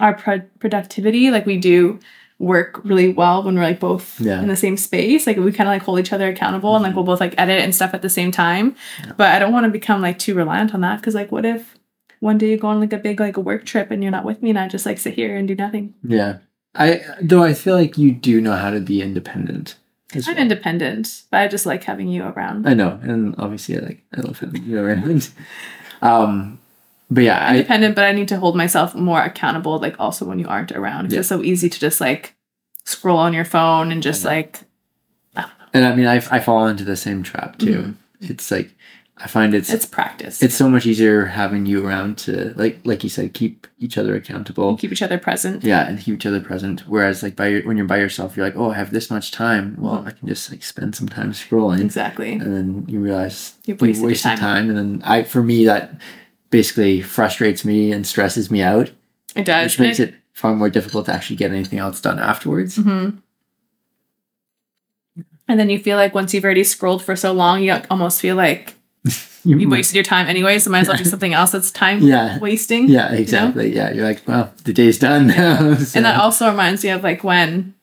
our 0.00 0.14
pro- 0.14 0.40
productivity, 0.58 1.30
like 1.30 1.46
we 1.46 1.56
do 1.58 2.00
work 2.38 2.80
really 2.84 3.08
well 3.12 3.42
when 3.42 3.54
we're 3.54 3.62
like 3.62 3.80
both 3.80 4.20
Yeah. 4.20 4.40
in 4.42 4.48
the 4.48 4.56
same 4.56 4.76
space. 4.76 5.26
Like 5.26 5.36
we 5.36 5.52
kind 5.52 5.68
of 5.68 5.72
like 5.74 5.82
hold 5.82 6.00
each 6.00 6.12
other 6.12 6.28
accountable 6.28 6.74
and 6.74 6.82
like 6.82 6.94
we'll 6.94 7.04
both 7.04 7.20
like 7.20 7.34
edit 7.38 7.60
and 7.62 7.74
stuff 7.74 7.94
at 7.94 8.02
the 8.02 8.08
same 8.10 8.30
time. 8.32 8.74
But 9.16 9.28
I 9.32 9.38
don't 9.38 9.52
want 9.52 9.64
to 9.64 9.70
become 9.70 10.02
like 10.02 10.18
too 10.18 10.34
reliant 10.34 10.74
on 10.74 10.80
that 10.82 10.96
because 11.00 11.14
like 11.14 11.30
what 11.32 11.44
if 11.44 11.78
one 12.20 12.38
day 12.38 12.50
you 12.50 12.56
go 12.56 12.68
on 12.68 12.80
like 12.80 12.92
a 12.92 12.98
big 12.98 13.20
like 13.20 13.36
a 13.36 13.40
work 13.40 13.64
trip 13.64 13.90
and 13.90 14.02
you're 14.02 14.10
not 14.12 14.24
with 14.24 14.42
me 14.42 14.50
and 14.50 14.58
I 14.58 14.66
just 14.68 14.84
like 14.86 14.98
sit 14.98 15.14
here 15.14 15.36
and 15.36 15.46
do 15.46 15.54
nothing. 15.54 15.94
yeah. 16.02 16.38
I 16.76 17.02
though 17.22 17.44
I 17.44 17.54
feel 17.54 17.76
like 17.76 17.96
you 17.98 18.10
do 18.10 18.40
know 18.40 18.54
how 18.56 18.70
to 18.70 18.80
be 18.80 19.00
independent. 19.00 19.76
I'm 20.12 20.22
well. 20.26 20.36
independent, 20.36 21.22
but 21.30 21.40
I 21.40 21.48
just 21.48 21.66
like 21.66 21.84
having 21.84 22.08
you 22.08 22.24
around. 22.24 22.68
I 22.68 22.74
know, 22.74 22.98
and 23.02 23.34
obviously 23.38 23.76
I 23.76 23.80
like 23.80 24.02
I 24.16 24.20
love 24.22 24.40
having 24.40 24.64
you 24.64 24.78
around. 24.80 25.30
um, 26.02 26.58
but 27.14 27.24
yeah, 27.24 27.38
I 27.46 27.56
independent, 27.56 27.94
but 27.94 28.04
I 28.04 28.12
need 28.12 28.28
to 28.28 28.36
hold 28.38 28.56
myself 28.56 28.94
more 28.94 29.22
accountable, 29.22 29.78
like 29.78 29.96
also 29.98 30.24
when 30.24 30.38
you 30.38 30.48
aren't 30.48 30.72
around. 30.72 31.12
Yeah. 31.12 31.20
It's 31.20 31.28
so 31.28 31.42
easy 31.42 31.68
to 31.70 31.78
just 31.80 32.00
like 32.00 32.34
scroll 32.84 33.18
on 33.18 33.32
your 33.32 33.44
phone 33.46 33.90
and 33.92 34.02
just 34.02 34.24
I 34.26 34.28
like 34.28 34.60
and 35.72 35.84
I 35.84 35.94
mean 35.96 36.06
I 36.06 36.16
I 36.30 36.40
fall 36.40 36.66
into 36.66 36.84
the 36.84 36.96
same 36.96 37.22
trap 37.22 37.58
too. 37.58 37.94
It's 38.20 38.50
like 38.50 38.70
I 39.16 39.26
find 39.28 39.54
it's 39.54 39.72
it's 39.72 39.86
practice. 39.86 40.42
it's 40.42 40.54
so 40.54 40.68
much 40.68 40.86
easier 40.86 41.26
having 41.26 41.66
you 41.66 41.86
around 41.86 42.18
to 42.18 42.52
like 42.56 42.80
like 42.84 43.02
you 43.04 43.10
said 43.10 43.32
keep 43.32 43.66
each 43.78 43.96
other 43.98 44.14
accountable. 44.14 44.76
keep 44.76 44.92
each 44.92 45.02
other 45.02 45.18
present. 45.18 45.62
Yeah, 45.64 45.86
and 45.88 45.98
keep 46.00 46.14
each 46.14 46.26
other 46.26 46.40
present. 46.40 46.82
Whereas 46.88 47.22
like 47.22 47.36
by 47.36 47.48
your, 47.48 47.62
when 47.66 47.76
you're 47.76 47.86
by 47.86 47.98
yourself, 47.98 48.36
you're 48.36 48.46
like, 48.46 48.56
oh, 48.56 48.70
I 48.70 48.74
have 48.74 48.90
this 48.92 49.10
much 49.10 49.30
time. 49.30 49.76
Well, 49.78 49.98
Mhm. 50.02 50.06
I 50.08 50.10
can 50.12 50.28
just 50.28 50.50
like 50.50 50.62
spend 50.62 50.94
some 50.96 51.08
time 51.08 51.32
scrolling. 51.32 51.80
Exactly. 51.80 52.32
and 52.32 52.54
then 52.56 52.84
you 52.88 52.98
realize 53.00 53.54
you 53.66 53.76
wasted 53.80 54.04
wasted 54.04 54.30
time. 54.32 54.38
time. 54.38 54.68
and 54.70 54.76
then 54.78 55.02
i 55.04 55.22
for 55.22 55.42
me 55.42 55.64
that 55.66 55.94
basically 56.58 57.02
frustrates 57.02 57.64
me 57.64 57.92
and 57.92 58.06
stresses 58.06 58.50
me 58.50 58.62
out 58.62 58.90
It 59.36 59.44
does. 59.44 59.64
which 59.72 59.80
makes 59.80 59.98
it 60.00 60.14
far 60.32 60.54
more 60.54 60.70
difficult 60.70 61.06
to 61.06 61.12
actually 61.12 61.36
get 61.36 61.50
anything 61.52 61.78
else 61.78 62.00
done 62.00 62.18
afterwards 62.18 62.76
hmm 62.76 63.10
And 65.48 65.60
then 65.60 65.68
you 65.68 65.78
feel 65.78 65.96
like 65.98 66.14
once 66.14 66.32
you've 66.32 66.44
already 66.44 66.64
scrolled 66.64 67.02
for 67.04 67.16
so 67.16 67.32
long, 67.32 67.62
you 67.62 67.76
almost 67.90 68.20
feel 68.20 68.34
like 68.36 68.74
you 69.44 69.68
wasted 69.68 69.94
your 69.94 70.04
time 70.04 70.26
anyway. 70.26 70.58
So 70.58 70.70
might 70.70 70.80
as 70.80 70.88
well 70.88 70.96
do 70.96 71.04
something 71.04 71.34
else 71.34 71.50
that's 71.52 71.70
time 71.70 72.00
Yeah. 72.00 72.38
wasting. 72.38 72.88
yeah 72.88 73.12
exactly 73.12 73.74
yeah 73.74 73.92
you're 73.92 74.04
like 74.06 74.22
well 74.26 74.52
the 74.64 74.72
day's 74.72 74.98
done 74.98 75.26
now 75.28 75.74
so- 75.74 75.92
And 75.98 76.04
that 76.06 76.18
also 76.18 76.48
reminds 76.48 76.82
me 76.84 76.90
of 76.90 77.02
like 77.02 77.22
when 77.24 77.74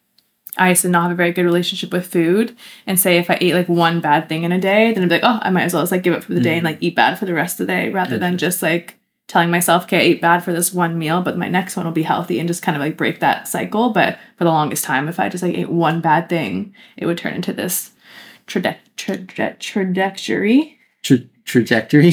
I 0.58 0.70
used 0.70 0.81
to 0.81 0.89
not 0.89 1.03
have 1.03 1.12
a 1.12 1.15
very 1.15 1.31
good 1.31 1.46
relationship 1.46 1.93
with 1.93 2.08
food. 2.08 2.55
And 2.86 3.00
say 3.00 3.17
if 3.17 3.29
I 3.29 3.38
ate 3.39 3.53
like 3.53 3.70
one 3.70 4.01
bad 4.01 4.27
thing 4.27 4.43
in 4.43 4.51
a 4.51 4.60
day, 4.60 4.93
then 4.93 5.03
I'd 5.03 5.10
be 5.10 5.15
like, 5.15 5.24
oh, 5.24 5.39
I 5.41 5.50
might 5.50 5.63
as 5.63 5.74
well 5.74 5.84
just 5.84 5.91
like 5.91 6.03
give 6.03 6.13
up 6.13 6.24
for 6.24 6.34
the 6.34 6.41
day 6.41 6.55
and 6.55 6.65
like 6.65 6.77
mm-hmm. 6.77 6.86
eat 6.86 6.96
bad 6.96 7.17
for 7.17 7.25
the 7.25 7.34
rest 7.34 7.60
of 7.60 7.67
the 7.67 7.74
day 7.74 7.89
rather 7.89 8.17
than 8.17 8.38
just 8.38 8.62
like 8.62 8.98
telling 9.27 9.50
myself, 9.50 9.84
okay, 9.84 9.98
I 9.98 10.01
ate 10.01 10.22
bad 10.22 10.43
for 10.43 10.51
this 10.51 10.74
one 10.74 11.00
meal, 11.00 11.22
but 11.22 11.38
my 11.38 11.48
next 11.48 11.77
one 11.77 11.86
will 11.86 11.93
be 11.93 12.03
healthy 12.03 12.38
and 12.38 12.50
just 12.50 12.62
kind 12.62 12.75
of 12.75 12.81
like 12.81 12.98
break 12.98 13.22
that 13.22 13.48
cycle. 13.48 13.91
But 13.91 14.20
for 14.38 14.43
the 14.43 14.50
longest 14.50 14.84
time, 14.84 15.08
if 15.08 15.20
I 15.20 15.29
just 15.29 15.41
like 15.41 15.58
ate 15.58 15.70
one 15.70 16.01
bad 16.01 16.27
thing, 16.27 16.75
it 16.98 17.05
would 17.05 17.17
turn 17.17 17.34
into 17.34 17.53
this 17.53 17.91
traje- 18.46 18.77
traje- 18.98 19.58
trajectory. 19.60 20.77
Tra- 21.01 21.20
trajectory 21.46 22.12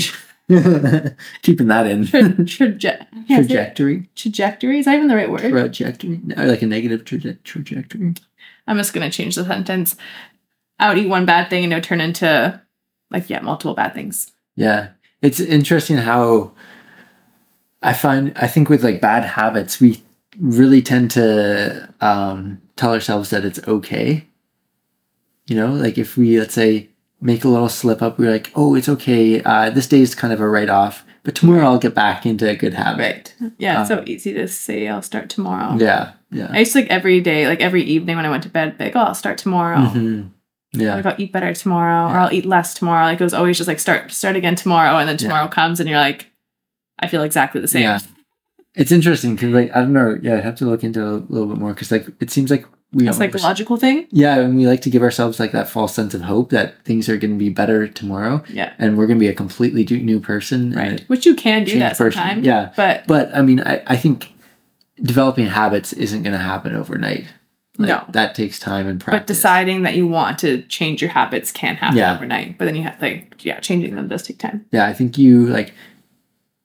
keeping 1.42 1.66
that 1.66 1.86
in 1.86 2.06
Tra- 2.06 2.22
traje- 2.22 3.06
yeah, 3.26 3.36
trajectory 3.36 4.08
trajectory 4.16 4.78
is 4.78 4.86
that 4.86 4.94
even 4.94 5.08
the 5.08 5.14
right 5.14 5.30
word? 5.30 5.50
trajectory 5.50 6.20
no, 6.24 6.46
like 6.46 6.62
a 6.62 6.66
negative 6.66 7.04
traje- 7.04 7.42
trajectory 7.44 8.14
I'm 8.66 8.76
just 8.76 8.92
gonna 8.92 9.10
change 9.10 9.34
the 9.34 9.44
sentence. 9.44 9.96
I 10.78 10.88
would 10.88 10.98
eat 10.98 11.08
one 11.08 11.26
bad 11.26 11.50
thing 11.50 11.64
and 11.64 11.72
it 11.72 11.76
would 11.76 11.84
turn 11.84 12.00
into 12.00 12.60
like 13.10 13.28
yeah, 13.30 13.40
multiple 13.40 13.74
bad 13.74 13.94
things. 13.94 14.30
Yeah. 14.56 14.90
It's 15.22 15.40
interesting 15.40 15.96
how 15.96 16.52
I 17.82 17.92
find 17.92 18.32
I 18.36 18.46
think 18.46 18.68
with 18.68 18.84
like 18.84 19.00
bad 19.00 19.24
habits 19.24 19.80
we 19.80 20.02
really 20.38 20.82
tend 20.82 21.10
to 21.12 21.88
um 22.00 22.60
tell 22.76 22.92
ourselves 22.92 23.30
that 23.30 23.44
it's 23.44 23.60
okay. 23.66 24.26
You 25.46 25.56
know, 25.56 25.72
like 25.72 25.98
if 25.98 26.16
we 26.16 26.38
let's 26.38 26.54
say 26.54 26.90
make 27.20 27.44
a 27.44 27.48
little 27.48 27.68
slip 27.68 28.00
up, 28.02 28.18
we're 28.18 28.30
like, 28.30 28.52
"Oh, 28.54 28.74
it's 28.74 28.88
okay. 28.88 29.42
Uh 29.42 29.70
this 29.70 29.88
day 29.88 30.00
is 30.00 30.14
kind 30.14 30.32
of 30.32 30.40
a 30.40 30.48
write 30.48 30.68
off, 30.70 31.04
but 31.28 31.34
tomorrow 31.34 31.64
I'll 31.66 31.78
get 31.78 31.94
back 31.94 32.24
into 32.24 32.48
a 32.48 32.56
good 32.56 32.72
habit." 32.72 33.34
Yeah, 33.58 33.80
it's 33.80 33.88
so 33.90 33.98
Um, 33.98 34.04
easy 34.06 34.32
to 34.32 34.48
say 34.48 34.88
I'll 34.88 35.02
start 35.02 35.28
tomorrow. 35.28 35.76
Yeah. 35.78 36.12
Yeah. 36.30 36.48
I 36.50 36.60
used 36.60 36.72
to 36.72 36.78
like 36.78 36.88
every 36.90 37.20
day, 37.20 37.46
like 37.46 37.60
every 37.60 37.82
evening 37.82 38.16
when 38.16 38.24
I 38.24 38.30
went 38.30 38.44
to 38.44 38.48
bed, 38.48 38.78
be 38.78 38.84
like, 38.84 38.96
oh, 38.96 39.00
I'll 39.00 39.14
start 39.14 39.36
tomorrow. 39.36 39.76
Mhm. 39.78 40.30
Yeah. 40.72 40.94
Like 40.94 41.04
I'll 41.04 41.14
eat 41.18 41.32
better 41.32 41.52
tomorrow, 41.52 42.10
or 42.10 42.16
I'll 42.18 42.32
eat 42.32 42.46
less 42.46 42.72
tomorrow. 42.72 43.04
Like 43.04 43.20
it 43.20 43.24
was 43.24 43.34
always 43.34 43.58
just 43.58 43.68
like 43.68 43.78
start 43.78 44.10
start 44.10 44.36
again 44.36 44.54
tomorrow, 44.54 44.96
and 44.98 45.06
then 45.06 45.16
Yeah. 45.16 45.28
tomorrow 45.28 45.48
comes, 45.48 45.80
and 45.80 45.88
you're 45.88 45.98
like, 45.98 46.30
I 46.98 47.08
feel 47.08 47.22
exactly 47.22 47.60
the 47.60 47.68
same. 47.68 47.82
Yeah. 47.82 47.98
It's 48.74 48.90
interesting 48.92 49.34
because 49.34 49.50
like 49.52 49.70
I 49.76 49.80
don't 49.80 49.92
know, 49.92 50.16
yeah, 50.22 50.36
I 50.36 50.40
have 50.40 50.54
to 50.56 50.64
look 50.64 50.82
into 50.82 51.00
it 51.00 51.06
a 51.06 51.12
little 51.28 51.46
bit 51.48 51.58
more 51.58 51.74
because 51.74 51.90
like 51.92 52.06
it 52.20 52.30
seems 52.30 52.50
like 52.50 52.64
we 52.92 53.06
A 53.06 53.12
psychological 53.12 53.76
thing. 53.76 54.06
Yeah, 54.10 54.38
and 54.38 54.56
we 54.56 54.66
like 54.66 54.80
to 54.82 54.90
give 54.90 55.02
ourselves 55.02 55.38
like 55.38 55.52
that 55.52 55.68
false 55.68 55.94
sense 55.94 56.14
of 56.14 56.22
hope 56.22 56.48
that 56.50 56.82
things 56.84 57.08
are 57.08 57.18
going 57.18 57.32
to 57.32 57.38
be 57.38 57.50
better 57.50 57.86
tomorrow, 57.86 58.42
Yeah, 58.48 58.72
and 58.78 58.96
we're 58.96 59.06
going 59.06 59.18
to 59.18 59.24
be 59.24 59.28
a 59.28 59.34
completely 59.34 59.84
new 60.00 60.20
person. 60.20 60.72
right. 60.72 61.00
Which 61.08 61.26
you 61.26 61.34
can 61.34 61.64
do 61.64 61.78
that 61.80 61.98
person. 61.98 62.20
sometimes. 62.20 62.46
Yeah, 62.46 62.72
but 62.76 63.06
but 63.06 63.30
I 63.34 63.42
mean, 63.42 63.60
I, 63.60 63.82
I 63.86 63.96
think 63.96 64.32
developing 65.02 65.46
habits 65.46 65.92
isn't 65.92 66.22
going 66.22 66.32
to 66.32 66.38
happen 66.42 66.74
overnight. 66.74 67.26
Like, 67.80 67.88
No. 67.90 68.04
that 68.08 68.34
takes 68.34 68.58
time 68.58 68.88
and 68.88 69.00
practice. 69.00 69.20
but 69.20 69.26
deciding 69.28 69.82
that 69.82 69.94
you 69.94 70.06
want 70.08 70.38
to 70.40 70.62
change 70.62 71.00
your 71.00 71.10
habits 71.12 71.52
can 71.52 71.76
happen 71.76 71.98
Yeah. 71.98 72.16
overnight. 72.16 72.58
But 72.58 72.64
then 72.64 72.74
you 72.74 72.82
have 72.82 73.00
like 73.00 73.44
yeah, 73.44 73.60
changing 73.60 73.94
them 73.96 74.08
does 74.08 74.22
take 74.24 74.38
time. 74.38 74.64
yeah, 74.72 74.86
I 74.86 74.94
think 74.94 75.16
you 75.18 75.46
like 75.46 75.74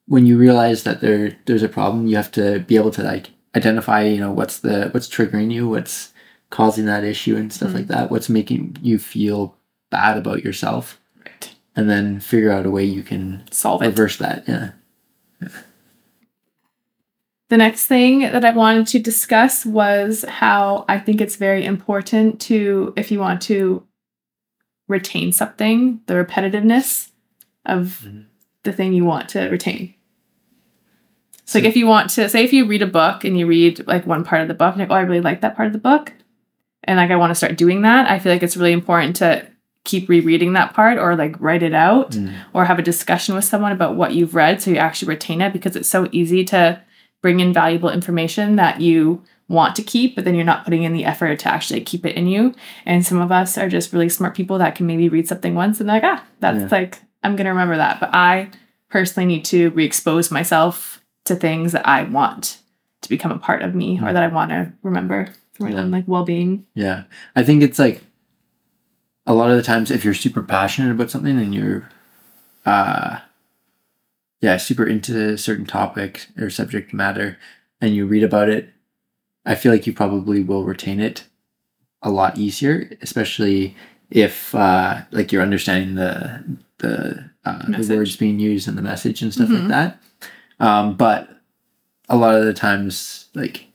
when 0.08 0.26
you 0.26 0.38
realize 0.38 0.84
that 0.84 1.02
there 1.02 1.38
there's 1.46 1.64
a 1.64 1.70
problem, 1.70 2.08
you 2.08 2.16
have 2.16 2.32
to 2.32 2.60
be 2.62 2.76
able 2.78 2.92
to 2.92 3.04
like 3.04 3.30
identify, 3.56 4.02
you 4.04 4.20
know, 4.20 4.32
what's 4.32 4.60
the 4.60 4.88
what's 4.92 5.08
triggering 5.08 5.52
you, 5.52 5.68
what's 5.70 6.13
causing 6.54 6.86
that 6.86 7.04
issue 7.04 7.36
and 7.36 7.52
stuff 7.52 7.70
Mm-hmm. 7.70 7.78
like 7.78 7.88
that, 7.88 8.12
what's 8.12 8.30
making 8.30 8.78
you 8.84 9.00
feel 9.00 9.56
bad 9.90 10.18
about 10.20 10.44
yourself, 10.44 11.00
Right. 11.26 11.56
and 11.76 11.90
then 11.90 12.20
figure 12.20 12.52
out 12.52 12.68
a 12.68 12.70
way 12.70 12.84
you 12.86 13.02
can 13.02 13.44
Solve 13.52 13.82
it. 13.82 13.88
reverse 13.88 14.18
that. 14.18 14.44
Yeah. 14.48 14.70
The 17.50 17.58
next 17.58 17.88
thing 17.88 18.20
that 18.22 18.46
I 18.46 18.52
wanted 18.52 18.86
to 18.88 19.00
discuss 19.00 19.66
was 19.66 20.24
how 20.28 20.86
I 20.88 21.00
think 21.00 21.22
it's 21.22 21.36
very 21.36 21.66
important 21.66 22.40
to, 22.42 22.94
if 22.96 23.12
you 23.12 23.20
want 23.20 23.42
to 23.44 23.84
retain 24.88 25.32
something, 25.32 26.02
the 26.06 26.14
repetitiveness 26.16 27.10
of 27.66 28.06
Mhm. 28.06 28.26
the 28.64 28.74
thing 28.74 28.94
you 28.94 29.06
want 29.06 29.30
to 29.30 29.50
retain. 29.50 29.94
So, 31.46 31.60
like, 31.60 31.68
if 31.68 31.76
you 31.76 31.88
want 31.88 32.10
to, 32.12 32.30
say, 32.30 32.44
if 32.44 32.54
you 32.54 32.66
read 32.66 32.82
a 32.82 32.88
book 32.88 33.24
and 33.24 33.38
you 33.38 33.46
read 33.48 33.86
like 33.88 34.06
one 34.08 34.24
part 34.24 34.42
of 34.44 34.48
the 34.48 34.54
book, 34.54 34.74
and 34.74 34.80
you're 34.80 34.88
like, 34.88 34.96
oh, 34.96 35.00
I 35.00 35.02
really 35.02 35.22
like 35.22 35.42
that 35.42 35.56
part 35.56 35.68
of 35.68 35.74
the 35.74 35.80
book, 35.80 36.14
and 36.86 36.98
like 36.98 37.12
I 37.12 37.16
want 37.16 37.32
to 37.32 37.36
start 37.36 37.58
doing 37.58 37.82
that, 37.84 38.10
I 38.10 38.20
feel 38.20 38.32
like 38.32 38.44
it's 38.44 38.58
really 38.58 38.72
important 38.74 39.16
to 39.18 39.48
keep 39.86 40.08
rereading 40.08 40.54
that 40.54 40.74
part 40.74 40.98
or 40.98 41.16
like 41.16 41.36
write 41.42 41.62
it 41.64 41.74
out 41.74 42.12
Mm. 42.12 42.34
or 42.54 42.64
have 42.66 42.80
a 42.80 42.84
discussion 42.84 43.36
with 43.36 43.44
someone 43.44 43.72
about 43.74 43.96
what 43.96 44.14
you've 44.14 44.34
read 44.36 44.62
so 44.62 44.72
you 44.72 44.78
actually 44.78 45.10
retain 45.10 45.42
it 45.42 45.52
because 45.52 45.76
it's 45.76 45.90
so 45.90 46.08
easy 46.14 46.46
to 46.46 46.82
bring 47.22 47.42
in 47.42 47.52
valuable 47.52 47.90
information 47.90 48.56
that 48.56 48.80
you 48.80 49.22
want 49.50 49.76
to 49.76 49.84
keep 49.84 50.16
but 50.16 50.24
then 50.24 50.36
you're 50.36 50.46
not 50.46 50.64
putting 50.64 50.84
in 50.84 50.94
the 50.94 51.04
effort 51.04 51.38
to 51.40 51.50
actually 51.50 51.82
keep 51.82 52.06
it 52.06 52.16
in 52.16 52.28
you 52.28 52.54
and 52.86 53.06
some 53.06 53.20
of 53.20 53.30
us 53.30 53.58
are 53.58 53.68
just 53.68 53.92
really 53.92 54.08
smart 54.08 54.34
people 54.36 54.58
that 54.58 54.74
can 54.74 54.88
maybe 54.88 55.10
read 55.10 55.28
something 55.28 55.54
once 55.54 55.82
and 55.82 55.88
like 55.90 56.04
ah 56.06 56.24
that's 56.40 56.60
Yeah. 56.62 56.68
like 56.72 57.02
i'm 57.24 57.36
going 57.36 57.44
to 57.46 57.52
remember 57.52 57.76
that 57.76 58.00
but 58.00 58.10
i 58.14 58.50
personally 58.90 59.28
need 59.28 59.44
to 59.46 59.70
re-expose 59.72 60.32
myself 60.32 61.02
to 61.26 61.36
things 61.36 61.74
that 61.74 61.86
i 61.86 62.04
want 62.04 62.60
to 63.02 63.10
become 63.10 63.32
a 63.32 63.38
part 63.38 63.62
of 63.64 63.76
me 63.76 64.00
or 64.00 64.04
Mm. 64.04 64.14
that 64.14 64.24
i 64.24 64.28
want 64.28 64.52
to 64.52 64.72
remember 64.82 65.28
for 65.54 65.64
my 65.64 65.72
Yeah. 65.72 65.82
own 65.82 65.92
like 65.92 66.08
well-being 66.08 66.66
Yeah. 66.76 67.04
I 67.36 67.44
think 67.44 67.62
it's 67.64 67.80
like 67.80 68.02
a 69.26 69.34
lot 69.34 69.50
of 69.52 69.56
the 69.58 69.64
times 69.64 69.90
if 69.92 70.04
you're 70.04 70.14
super 70.14 70.42
passionate 70.44 70.92
about 70.92 71.10
something 71.12 71.38
and 71.40 71.54
you're 71.56 71.90
uh 72.66 73.20
yeah, 74.42 74.58
super 74.58 74.86
into 74.86 75.30
a 75.34 75.38
certain 75.38 75.66
topic 75.66 76.28
or 76.38 76.50
subject 76.50 76.94
matter 76.94 77.38
and 77.80 77.96
you 77.96 78.06
read 78.06 78.24
about 78.24 78.50
it, 78.50 78.74
I 79.46 79.56
feel 79.56 79.72
like 79.72 79.88
you 79.88 79.94
probably 79.94 80.44
will 80.44 80.66
retain 80.66 81.00
it 81.00 81.26
a 82.02 82.10
lot 82.12 82.38
easier, 82.38 82.92
especially 83.02 83.76
if 84.12 84.54
uh 84.56 85.02
like 85.12 85.32
you're 85.32 85.42
understanding 85.42 85.96
the 85.96 86.44
the 86.80 87.30
uh, 87.46 87.66
the 87.70 87.96
words 87.98 88.16
being 88.18 88.40
used 88.40 88.68
and 88.68 88.78
the 88.78 88.82
message 88.82 89.22
and 89.22 89.34
stuff 89.34 89.50
Mhm. 89.50 89.60
like 89.60 89.68
that. 89.70 90.02
Um 90.60 90.96
but 90.96 91.30
a 92.10 92.18
lot 92.18 92.36
of 92.36 92.44
the 92.46 92.54
times 92.54 93.28
like 93.34 93.68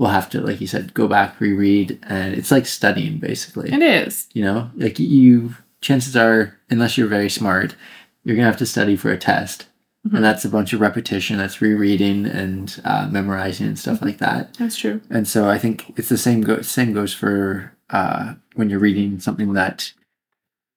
we'll 0.00 0.08
have 0.08 0.28
to 0.30 0.40
like 0.40 0.60
you 0.60 0.66
said 0.66 0.94
go 0.94 1.06
back 1.06 1.38
reread 1.40 1.98
and 2.04 2.34
it's 2.34 2.50
like 2.50 2.64
studying 2.66 3.18
basically 3.18 3.70
it 3.70 3.82
is 3.82 4.26
you 4.32 4.42
know 4.42 4.70
like 4.76 4.98
you 4.98 5.54
chances 5.82 6.16
are 6.16 6.58
unless 6.70 6.96
you're 6.96 7.06
very 7.06 7.28
smart 7.28 7.76
you're 8.24 8.34
gonna 8.34 8.46
have 8.48 8.56
to 8.56 8.64
study 8.66 8.96
for 8.96 9.10
a 9.12 9.18
test 9.18 9.66
Mhm. 10.08 10.14
and 10.14 10.24
that's 10.24 10.46
a 10.46 10.48
bunch 10.48 10.72
of 10.72 10.80
repetition. 10.80 11.36
That's 11.36 11.60
rereading 11.60 12.24
and 12.24 12.80
uh, 12.86 13.06
memorizing 13.12 13.66
and 13.66 13.78
stuff 13.78 14.00
like 14.00 14.16
that. 14.16 14.54
That's 14.54 14.78
true. 14.78 15.02
And 15.10 15.28
so 15.28 15.46
I 15.50 15.58
think 15.58 15.92
it's 15.98 16.08
the 16.08 16.16
same. 16.16 16.40
Go- 16.40 16.62
same 16.62 16.94
goes 16.94 17.12
for 17.12 17.74
uh, 17.90 18.32
when 18.54 18.70
you're 18.70 18.78
reading 18.88 19.20
something 19.20 19.52
that 19.52 19.92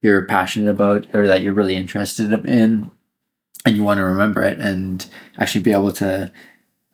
you're 0.01 0.25
passionate 0.25 0.69
about 0.69 1.07
or 1.13 1.25
that 1.25 1.41
you're 1.41 1.53
really 1.53 1.77
interested 1.77 2.33
in, 2.45 2.91
and 3.65 3.77
you 3.77 3.81
want 3.85 3.99
to 3.99 4.03
remember 4.03 4.43
it 4.43 4.59
and 4.59 5.05
actually 5.37 5.61
be 5.63 5.71
able 5.71 5.93
to 5.93 6.29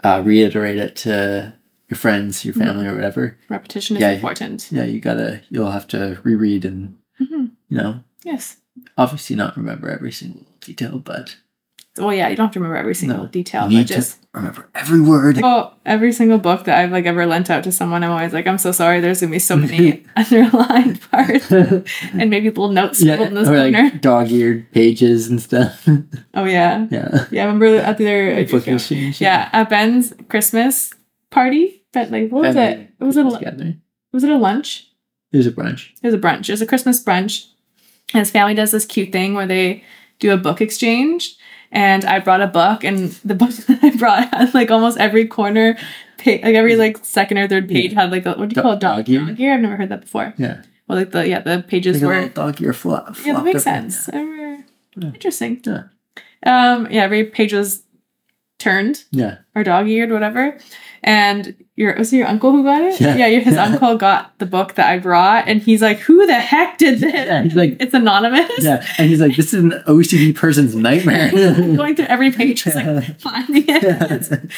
uh, 0.04 0.22
reiterate 0.24 0.78
it 0.78 0.96
to 0.98 1.56
your 1.90 1.98
friends, 1.98 2.46
your 2.46 2.54
Mhm. 2.54 2.66
family, 2.66 2.88
or 2.88 2.96
whatever. 2.96 3.38
Repetition 3.50 3.98
is 3.98 4.02
Yeah. 4.02 4.12
important. 4.12 4.68
Yeah, 4.72 4.84
you 4.86 5.00
gotta. 5.00 5.42
You'll 5.50 5.72
have 5.72 5.88
to 5.88 6.18
reread 6.24 6.66
and 6.66 6.96
hmm 7.18 7.46
you 7.70 7.78
know 7.78 8.00
Yes. 8.24 8.58
obviously 8.98 9.36
not 9.36 9.58
remember 9.58 9.90
every 9.90 10.12
single 10.12 10.46
detail, 10.62 11.00
but 11.00 11.36
Well, 11.98 12.14
yeah, 12.14 12.30
you 12.30 12.36
don't 12.38 12.46
have 12.46 12.54
to 12.54 12.60
remember 12.60 12.78
every 12.78 12.96
single 12.96 13.24
No. 13.24 13.26
detail, 13.28 13.70
you 13.70 13.80
but 13.80 13.88
just 13.88 14.22
to 14.22 14.28
remember 14.34 14.70
every 14.74 15.02
word. 15.02 15.40
Oh, 15.44 15.74
every 15.86 16.14
single 16.14 16.38
book 16.38 16.64
that 16.66 16.78
I've 16.78 16.92
like 16.92 17.06
ever 17.06 17.26
lent 17.26 17.50
out 17.50 17.64
to 17.66 17.72
someone, 17.74 18.04
I'm 18.06 18.12
always 18.12 18.32
like, 18.32 18.48
I'm 18.48 18.58
so 18.58 18.72
sorry. 18.72 19.02
There's 19.02 19.20
gonna 19.20 19.32
be 19.34 19.40
so 19.40 19.58
many 19.58 20.04
underlined 20.16 21.02
parts 21.12 21.52
and 21.52 22.30
maybe 22.30 22.48
little 22.50 22.70
notes 22.72 23.02
yeah, 23.02 23.16
in 23.16 23.38
or 23.38 23.44
corner. 23.44 23.72
like 23.84 24.02
dog-eared 24.02 24.72
pages 24.72 25.28
and 25.28 25.42
stuff. 25.42 25.86
oh 26.36 26.46
yeah, 26.46 26.88
yeah, 26.92 27.26
yeah. 27.32 27.44
I 27.44 27.46
remember 27.48 27.76
at 27.78 27.98
their 27.98 28.46
book 28.46 28.68
exchange. 28.68 29.20
yeah 29.20 29.50
at 29.52 29.68
Ben's 29.70 30.14
Christmas 30.30 30.94
party. 31.32 31.79
But 31.94 32.12
like, 32.12 32.30
what 32.32 32.42
was 32.44 32.56
Family 32.56 32.90
it? 33.00 33.04
Was 33.06 33.18
it 33.18 33.26
a, 33.26 33.32
together. 33.32 33.76
was 34.12 34.24
it 34.24 34.30
a 34.30 34.38
lunch? 34.38 34.88
There's 35.32 35.48
a 35.48 35.52
brunch. 35.52 35.92
It 36.02 36.08
was 36.08 36.14
a 36.14 36.18
brunch. 36.20 36.50
It 36.50 36.54
was 36.54 36.62
a 36.62 36.68
Christmas 36.68 37.04
brunch. 37.04 37.48
And 38.14 38.20
his 38.20 38.32
family 38.32 38.54
does 38.56 38.72
this 38.72 38.86
cute 38.86 39.12
thing 39.12 39.34
where 39.36 39.46
they 39.48 39.84
do 40.20 40.32
a 40.34 40.38
book 40.38 40.62
exchange. 40.62 41.36
And 41.72 42.04
I 42.06 42.18
brought 42.20 42.42
a 42.42 42.48
book, 42.48 42.84
and 42.84 43.10
the 43.24 43.36
book 43.36 43.52
that 43.68 43.84
I 43.84 43.96
brought 43.96 44.34
had 44.34 44.54
like 44.56 44.72
almost 44.72 44.98
every 44.98 45.28
corner, 45.28 45.76
pa- 46.18 46.32
like 46.42 46.56
every 46.56 46.76
like 46.76 47.06
second 47.06 47.38
or 47.38 47.48
third 47.48 47.70
page 47.70 47.94
had 47.94 48.10
like 48.12 48.26
a 48.26 48.30
what 48.34 48.50
do 48.50 48.54
you 48.54 48.56
Do- 48.56 48.62
call 48.64 48.72
it? 48.74 48.80
Dog, 48.80 49.06
dog 49.06 49.10
ear? 49.10 49.20
dog 49.26 49.40
ear? 49.40 49.54
I've 49.54 49.60
never 49.62 49.76
heard 49.78 49.90
that 49.90 50.02
before. 50.02 50.34
Yeah, 50.38 50.64
Well, 50.88 50.98
like 50.98 51.12
the 51.12 51.28
yeah 51.28 51.42
the 51.42 51.64
pages 51.68 52.02
like 52.02 52.08
were 52.08 52.22
little 52.22 52.46
dog-ear 52.46 52.74
flop. 52.74 53.16
yeah 53.24 53.34
that 53.34 53.44
makes 53.44 53.58
in 53.58 53.62
sense. 53.92 54.06
there. 54.08 54.20
I 54.20 54.24
remember- 54.24 54.64
Yeah. 54.98 55.08
Interesting. 55.10 55.62
Yeah. 55.64 55.84
Um. 56.44 56.88
Yeah. 56.90 57.04
Every 57.04 57.26
page 57.26 57.54
was 57.54 57.84
turned 58.58 59.04
Yeah, 59.12 59.38
or 59.56 59.64
dog 59.64 59.88
eared, 59.88 60.12
whatever. 60.12 60.58
And 61.04 61.56
your 61.80 61.96
was 61.96 62.12
it 62.12 62.18
your 62.18 62.28
uncle 62.28 62.52
who 62.52 62.64
got 62.64 62.82
it? 62.82 63.00
Yeah. 63.00 63.16
yeah 63.16 63.40
his 63.40 63.56
uncle 63.56 63.96
got 63.96 64.38
the 64.38 64.46
book 64.46 64.76
that 64.76 64.90
I 64.90 65.00
brought, 65.00 65.48
and 65.48 65.62
he's 65.62 65.82
like, 65.82 66.00
"Who 66.00 66.28
the 66.28 66.34
heck 66.38 66.78
did 66.78 67.00
this?" 67.00 67.14
yeah. 67.14 67.42
He's 67.44 67.56
like, 67.56 67.78
It's 67.80 67.94
anonymous. 67.94 68.52
yeah, 68.60 68.86
and 68.98 69.10
he's 69.10 69.22
like, 69.22 69.38
this 69.38 69.54
is 69.54 69.64
an 69.64 69.72
OCD 69.88 70.36
person's 70.36 70.76
nightmare. 70.76 71.32
Going 71.32 71.96
through 71.96 72.06
every 72.06 72.32
page, 72.32 72.66
just 72.66 72.76
like 72.76 73.20
finding 73.22 73.64
it. 73.68 74.52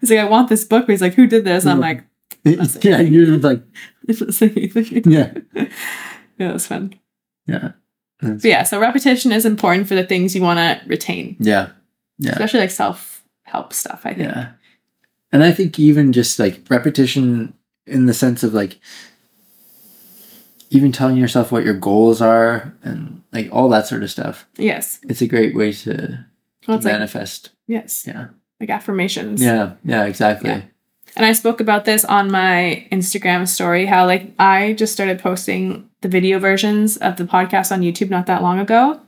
He's 0.00 0.10
like, 0.10 0.18
I 0.18 0.24
want 0.24 0.48
this 0.48 0.64
book, 0.64 0.86
but 0.86 0.92
he's 0.92 1.02
like, 1.02 1.12
Who 1.14 1.26
did 1.26 1.44
this? 1.44 1.64
And 1.64 1.72
I'm 1.72 1.80
like, 1.80 2.04
yeah, 2.42 3.00
you're 3.00 3.36
like, 3.38 3.62
yeah, 4.08 4.96
yeah, 5.04 5.32
it 6.38 6.52
was 6.52 6.66
fun. 6.66 6.94
yeah, 7.46 7.72
But 8.20 8.44
yeah, 8.44 8.62
so 8.62 8.80
repetition 8.80 9.30
is 9.30 9.44
important 9.44 9.88
for 9.88 9.94
the 9.94 10.04
things 10.04 10.34
you 10.34 10.40
want 10.40 10.58
to 10.58 10.80
retain, 10.88 11.36
yeah, 11.38 11.68
yeah. 12.18 12.32
especially 12.32 12.60
like 12.60 12.70
self 12.70 13.22
help 13.42 13.74
stuff. 13.74 14.00
I 14.04 14.14
think. 14.14 14.30
Yeah. 14.30 14.52
And 15.32 15.42
I 15.42 15.52
think 15.52 15.78
even 15.78 16.12
just 16.12 16.38
like 16.38 16.60
repetition 16.68 17.54
in 17.86 18.06
the 18.06 18.14
sense 18.14 18.42
of 18.42 18.52
like 18.54 18.78
even 20.70 20.92
telling 20.92 21.16
yourself 21.16 21.52
what 21.52 21.64
your 21.64 21.74
goals 21.74 22.20
are 22.20 22.74
and 22.82 23.22
like 23.32 23.48
all 23.52 23.68
that 23.70 23.86
sort 23.86 24.02
of 24.02 24.10
stuff. 24.10 24.46
Yes. 24.56 25.00
It's 25.04 25.20
a 25.20 25.26
great 25.26 25.54
way 25.54 25.72
to 25.72 26.24
Well, 26.66 26.78
like 26.78 26.84
manifest. 26.84 27.50
yes, 27.66 28.04
yeah. 28.06 28.28
like 28.60 28.70
affirmations. 28.70 29.42
Yeah. 29.42 29.74
Yeah, 29.84 30.04
exactly. 30.04 30.50
Yeah. 30.50 30.62
And 31.16 31.26
I 31.26 31.32
spoke 31.32 31.60
about 31.60 31.84
this 31.84 32.04
on 32.06 32.30
my 32.30 32.86
Instagram 32.90 33.46
story 33.46 33.84
how 33.84 34.06
like 34.06 34.32
I 34.38 34.72
just 34.74 34.94
started 34.94 35.18
posting 35.18 35.90
the 36.00 36.08
video 36.08 36.38
versions 36.38 36.96
of 36.96 37.16
the 37.16 37.24
podcast 37.24 37.70
on 37.70 37.80
YouTube 37.82 38.08
not 38.08 38.26
that 38.26 38.42
long 38.42 38.58
ago. 38.58 39.00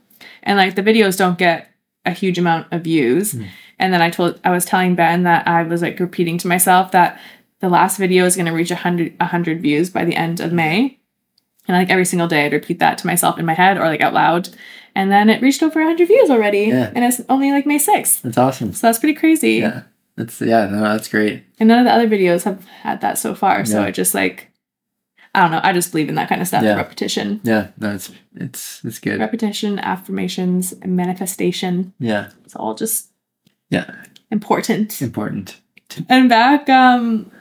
And 0.43 0.57
like 0.57 0.75
the 0.75 0.83
videos 0.83 1.17
don't 1.17 1.37
get 1.37 1.71
a 2.05 2.11
huge 2.11 2.37
amount 2.37 2.67
of 2.71 2.83
views. 2.83 3.33
Mm. 3.33 3.47
And 3.79 3.93
then 3.93 4.01
I 4.01 4.09
told 4.09 4.39
I 4.43 4.51
was 4.51 4.65
telling 4.65 4.95
Ben 4.95 5.23
that 5.23 5.47
I 5.47 5.63
was 5.63 5.81
like 5.81 5.99
repeating 5.99 6.37
to 6.39 6.47
myself 6.47 6.91
that 6.91 7.19
the 7.59 7.69
last 7.69 7.97
video 7.97 8.25
is 8.25 8.35
going 8.35 8.45
to 8.45 8.51
reach 8.51 8.71
a 8.71 8.75
hundred 8.75 9.15
a 9.19 9.25
hundred 9.25 9.61
views 9.61 9.89
by 9.89 10.05
the 10.05 10.15
end 10.15 10.39
of 10.39 10.53
May. 10.53 10.99
And 11.67 11.75
like 11.77 11.89
every 11.89 12.05
single 12.05 12.27
day 12.27 12.45
I'd 12.45 12.53
repeat 12.53 12.79
that 12.79 12.97
to 12.99 13.07
myself 13.07 13.39
in 13.39 13.45
my 13.45 13.53
head 13.53 13.77
or 13.77 13.85
like 13.85 14.01
out 14.01 14.13
loud. 14.13 14.49
And 14.93 15.11
then 15.11 15.29
it 15.29 15.41
reached 15.41 15.61
over 15.61 15.79
100 15.79 16.07
views 16.07 16.29
already. 16.29 16.65
Yeah. 16.67 16.91
And 16.95 17.03
it's 17.03 17.19
only 17.27 17.51
like 17.51 17.65
May 17.65 17.77
6th. 17.79 18.21
That's 18.21 18.37
awesome. 18.37 18.71
So 18.71 18.87
that's 18.87 18.99
pretty 18.99 19.15
crazy. 19.15 19.55
Yeah. 19.55 19.83
That's 20.15 20.39
yeah, 20.39 20.67
no, 20.67 20.79
that's 20.81 21.09
great. 21.09 21.43
And 21.59 21.67
none 21.67 21.79
of 21.79 21.85
the 21.85 21.91
other 21.91 22.07
videos 22.07 22.43
have 22.43 22.63
had 22.65 23.01
that 23.01 23.17
so 23.17 23.35
far. 23.35 23.57
Yeah. 23.57 23.63
So 23.65 23.83
it 23.83 23.91
just 23.91 24.13
like, 24.15 24.51
I 25.33 25.41
don't 25.41 25.51
know. 25.51 25.59
I 25.61 25.73
just 25.73 25.91
believe 25.91 26.07
in 26.07 26.15
that 26.15 26.29
kind 26.29 26.39
of 26.41 26.47
stuff. 26.47 26.63
Yeah. 26.63 26.75
Repetition, 26.77 27.41
Yeah, 27.43 27.71
no, 27.77 27.93
it's 27.95 28.09
it's 28.35 28.85
it's 28.85 28.99
good. 28.99 29.19
repetition, 29.19 29.77
affirmations, 29.79 30.73
manifestation. 30.85 31.93
Yeah. 31.99 32.29
It's 32.45 32.55
all 32.55 32.73
just 32.73 33.09
Yeah. 33.75 33.95
important. 34.31 35.01
Important. 35.01 35.59
And 36.09 36.29
back 36.29 36.69
um, 36.69 37.31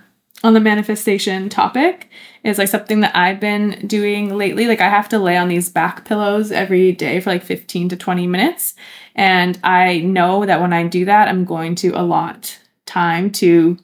on 0.42 0.54
the 0.54 0.60
manifestation 0.60 1.48
topic 1.48 2.10
is 2.44 2.58
like 2.58 2.68
something 2.68 3.00
that 3.00 3.16
I've 3.16 3.40
been 3.40 3.86
doing 3.86 4.36
lately. 4.36 4.66
Like 4.66 4.80
I 4.80 4.88
have 4.88 5.08
to 5.10 5.18
lay 5.18 5.36
on 5.36 5.48
these 5.48 5.70
back 5.70 6.04
pillows 6.04 6.52
every 6.52 6.92
day 6.92 7.20
for 7.20 7.30
like 7.30 7.42
15 7.42 7.88
to 7.88 7.96
20 7.96 8.26
minutes. 8.26 8.74
And 9.14 9.58
I 9.64 10.00
know 10.00 10.44
that 10.44 10.60
when 10.60 10.72
I 10.72 10.86
do 10.86 11.06
that, 11.06 11.28
I'm 11.28 11.44
going 11.44 11.74
to 11.76 11.90
allot 11.98 12.58
time 12.84 13.30
to 13.32 13.78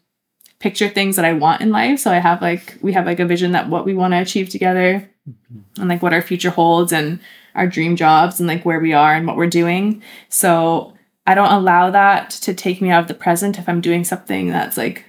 picture 0.58 0.90
things 0.90 1.16
that 1.16 1.24
I 1.24 1.32
want 1.32 1.62
in 1.62 1.70
life. 1.70 1.98
So 2.00 2.10
I 2.10 2.18
have 2.18 2.42
like, 2.42 2.76
we 2.82 2.92
have 2.92 3.06
like 3.06 3.20
a 3.20 3.26
vision 3.26 3.52
that 3.52 3.70
what 3.70 3.86
we 3.86 3.94
want 3.94 4.12
to 4.12 4.18
achieve 4.18 4.50
together 4.50 5.08
and 5.78 5.88
like 5.88 6.02
what 6.02 6.12
our 6.12 6.20
future 6.22 6.50
holds 6.50 6.92
and 6.92 7.18
our 7.54 7.66
dream 7.66 7.96
jobs 7.96 8.38
and 8.38 8.46
like 8.46 8.64
where 8.64 8.80
we 8.80 8.92
are 8.92 9.14
and 9.14 9.26
what 9.26 9.36
we're 9.36 9.46
doing. 9.46 10.02
So 10.28 10.94
I 11.30 11.34
don't 11.36 11.52
allow 11.52 11.92
that 11.92 12.30
to 12.30 12.52
take 12.52 12.80
me 12.82 12.90
out 12.90 13.02
of 13.02 13.06
the 13.08 13.14
present 13.14 13.56
if 13.56 13.68
I'm 13.68 13.80
doing 13.80 14.02
something 14.02 14.48
that's 14.48 14.76
like 14.76 15.04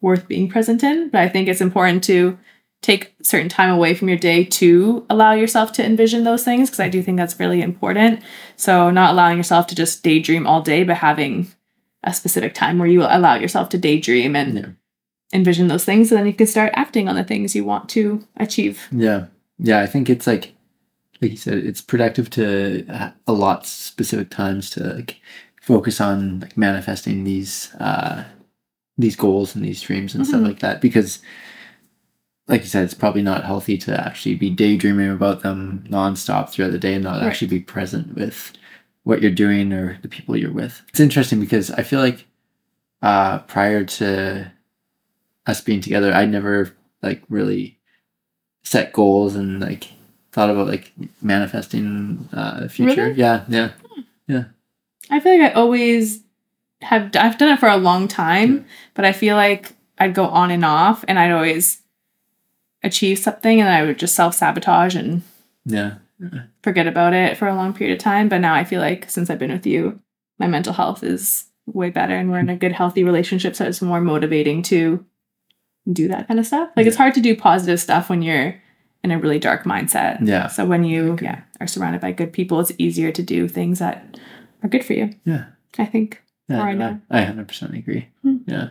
worth 0.00 0.26
being 0.26 0.48
present 0.48 0.82
in. 0.82 1.10
But 1.10 1.20
I 1.20 1.28
think 1.28 1.46
it's 1.46 1.60
important 1.60 2.02
to 2.04 2.36
take 2.82 3.14
certain 3.22 3.48
time 3.48 3.70
away 3.70 3.94
from 3.94 4.08
your 4.08 4.18
day 4.18 4.42
to 4.44 5.06
allow 5.08 5.30
yourself 5.32 5.70
to 5.74 5.84
envision 5.84 6.24
those 6.24 6.42
things 6.42 6.68
because 6.68 6.80
I 6.80 6.88
do 6.88 7.04
think 7.04 7.18
that's 7.18 7.38
really 7.38 7.62
important. 7.62 8.20
So 8.56 8.90
not 8.90 9.12
allowing 9.12 9.36
yourself 9.36 9.68
to 9.68 9.76
just 9.76 10.02
daydream 10.02 10.44
all 10.44 10.60
day, 10.60 10.82
but 10.82 10.96
having 10.96 11.46
a 12.02 12.12
specific 12.12 12.52
time 12.52 12.80
where 12.80 12.88
you 12.88 13.02
allow 13.04 13.36
yourself 13.36 13.68
to 13.68 13.78
daydream 13.78 14.34
and 14.34 14.54
Yeah. 14.58 14.66
envision 15.32 15.68
those 15.68 15.84
things, 15.84 16.10
and 16.10 16.18
then 16.18 16.26
you 16.26 16.32
can 16.32 16.48
start 16.48 16.72
acting 16.74 17.08
on 17.08 17.14
the 17.14 17.22
things 17.22 17.54
you 17.54 17.64
want 17.64 17.88
to 17.90 18.26
achieve. 18.38 18.88
Yeah. 18.90 19.26
Yeah, 19.60 19.80
I 19.80 19.86
think 19.86 20.10
it's 20.10 20.26
like 20.26 20.52
like 21.22 21.30
you 21.32 21.36
said, 21.36 21.58
it's 21.58 21.80
productive 21.80 22.28
to 22.30 22.86
uh, 22.88 23.10
allot 23.26 23.66
specific 23.66 24.30
times 24.30 24.70
to 24.70 24.82
like 24.94 25.20
focus 25.62 26.00
on 26.00 26.40
like 26.40 26.56
manifesting 26.56 27.24
these 27.24 27.74
uh 27.80 28.24
these 28.98 29.16
goals 29.16 29.56
and 29.56 29.64
these 29.64 29.80
dreams 29.82 30.14
and 30.14 30.26
stuff 30.26 30.40
Mhm. 30.40 30.46
like 30.48 30.60
that 30.60 30.80
because 30.80 31.20
like 32.46 32.60
you 32.60 32.66
said, 32.68 32.84
it's 32.84 32.92
probably 32.94 33.22
not 33.22 33.44
healthy 33.44 33.78
to 33.78 34.06
actually 34.06 34.34
be 34.34 34.50
daydreaming 34.50 35.10
about 35.10 35.42
them 35.42 35.82
nonstop 35.88 36.50
throughout 36.50 36.72
the 36.72 36.78
day 36.78 36.94
and 36.94 37.04
not 37.04 37.20
Right. 37.22 37.26
actually 37.28 37.48
be 37.48 37.60
present 37.60 38.14
with 38.14 38.52
what 39.04 39.22
you're 39.22 39.30
doing 39.30 39.72
or 39.72 39.98
the 40.02 40.08
people 40.08 40.36
you're 40.36 40.52
with. 40.52 40.82
It's 40.90 41.00
interesting 41.00 41.40
because 41.40 41.70
I 41.70 41.82
feel 41.82 42.00
like 42.00 42.26
uh 43.02 43.38
prior 43.40 43.84
to 43.84 44.50
us 45.46 45.60
being 45.62 45.80
together, 45.80 46.12
I 46.12 46.26
never 46.26 46.74
like 47.02 47.22
really 47.30 47.78
set 48.62 48.92
goals 48.92 49.34
and 49.36 49.60
like 49.60 49.88
thought 50.34 50.50
about 50.50 50.66
like 50.66 50.92
manifesting 51.22 52.28
uh 52.32 52.60
the 52.60 52.68
future. 52.68 53.04
Really? 53.06 53.14
Yeah, 53.20 53.44
yeah. 54.26 54.44
I 55.10 55.20
feel 55.20 55.38
like 55.38 55.52
I 55.52 55.54
always 55.54 56.22
have 56.82 57.14
I've 57.16 57.38
done 57.38 57.50
it 57.54 57.60
for 57.60 57.68
a 57.68 57.76
long 57.76 58.08
time, 58.08 58.66
but 58.94 59.04
I 59.04 59.12
feel 59.12 59.36
like 59.36 59.72
I'd 59.98 60.14
go 60.14 60.24
on 60.26 60.50
and 60.50 60.64
off 60.64 61.04
and 61.06 61.18
I'd 61.18 61.30
always 61.30 61.80
achieve 62.82 63.18
something 63.18 63.60
and 63.60 63.68
I 63.68 63.82
would 63.84 63.98
just 63.98 64.14
self-sabotage 64.16 64.94
and 64.96 65.22
Yeah. 65.64 65.94
forget 66.62 66.86
about 66.86 67.14
it 67.14 67.36
for 67.36 67.46
a 67.48 67.54
long 67.54 67.72
period 67.72 67.96
of 67.96 68.02
time. 68.02 68.28
But 68.28 68.38
now 68.40 68.54
I 68.54 68.64
feel 68.64 68.80
like 68.80 69.08
since 69.08 69.30
I've 69.30 69.38
been 69.38 69.52
with 69.52 69.66
you, 69.66 70.00
my 70.38 70.46
mental 70.48 70.72
health 70.72 71.02
is 71.02 71.44
way 71.66 71.90
better 71.90 72.14
and 72.16 72.30
we're 72.30 72.40
in 72.40 72.50
a 72.50 72.56
good 72.56 72.72
healthy 72.72 73.04
relationship. 73.04 73.54
So 73.56 73.64
it's 73.66 73.80
more 73.80 74.00
motivating 74.00 74.62
to 74.64 75.04
do 75.90 76.08
that 76.08 76.26
kind 76.28 76.40
of 76.40 76.46
stuff. 76.46 76.70
Like 76.76 76.86
it's 76.86 76.96
hard 76.96 77.14
to 77.14 77.20
do 77.20 77.36
positive 77.36 77.80
stuff 77.80 78.10
when 78.10 78.20
you're 78.22 78.60
in 79.04 79.10
a 79.12 79.18
really 79.18 79.38
dark 79.38 79.62
mindset. 79.64 80.26
Yeah. 80.26 80.48
So 80.48 80.64
when 80.64 80.82
you 80.82 81.12
Okay. 81.12 81.26
yeah 81.26 81.42
are 81.60 81.66
surrounded 81.68 82.00
by 82.00 82.10
good 82.12 82.32
people, 82.32 82.58
it's 82.58 82.72
easier 82.78 83.12
to 83.12 83.22
do 83.22 83.46
things 83.46 83.78
that 83.78 84.18
are 84.62 84.68
good 84.68 84.84
for 84.84 84.94
you. 84.94 85.14
Yeah. 85.24 85.44
I 85.78 85.84
think. 85.84 86.22
Yeah, 86.48 86.62
I 86.62 86.72
know. 86.74 87.00
I 87.10 87.22
hundred 87.22 87.46
percent 87.48 87.74
agree. 87.74 88.08
Hmm. 88.22 88.38
Yeah. 88.46 88.68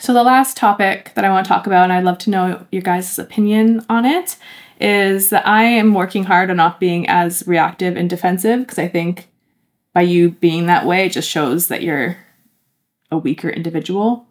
So 0.00 0.12
the 0.14 0.22
last 0.22 0.56
topic 0.56 1.12
that 1.14 1.24
I 1.24 1.30
want 1.30 1.44
to 1.46 1.48
talk 1.48 1.66
about, 1.66 1.84
and 1.84 1.92
I'd 1.92 2.04
love 2.04 2.18
to 2.18 2.30
know 2.30 2.66
your 2.72 2.82
guys' 2.82 3.18
opinion 3.18 3.84
on 3.88 4.04
it, 4.04 4.36
is 4.80 5.30
that 5.30 5.46
I 5.46 5.64
am 5.64 5.94
working 5.94 6.24
hard 6.24 6.50
on 6.50 6.56
not 6.56 6.80
being 6.80 7.06
as 7.08 7.42
reactive 7.46 7.96
and 7.96 8.08
defensive 8.08 8.60
because 8.60 8.78
I 8.78 8.88
think 8.88 9.28
by 9.94 10.00
you 10.02 10.30
being 10.30 10.66
that 10.66 10.86
way, 10.86 11.06
it 11.06 11.12
just 11.12 11.28
shows 11.28 11.68
that 11.68 11.82
you're 11.82 12.16
a 13.10 13.18
weaker 13.18 13.50
individual. 13.50 14.26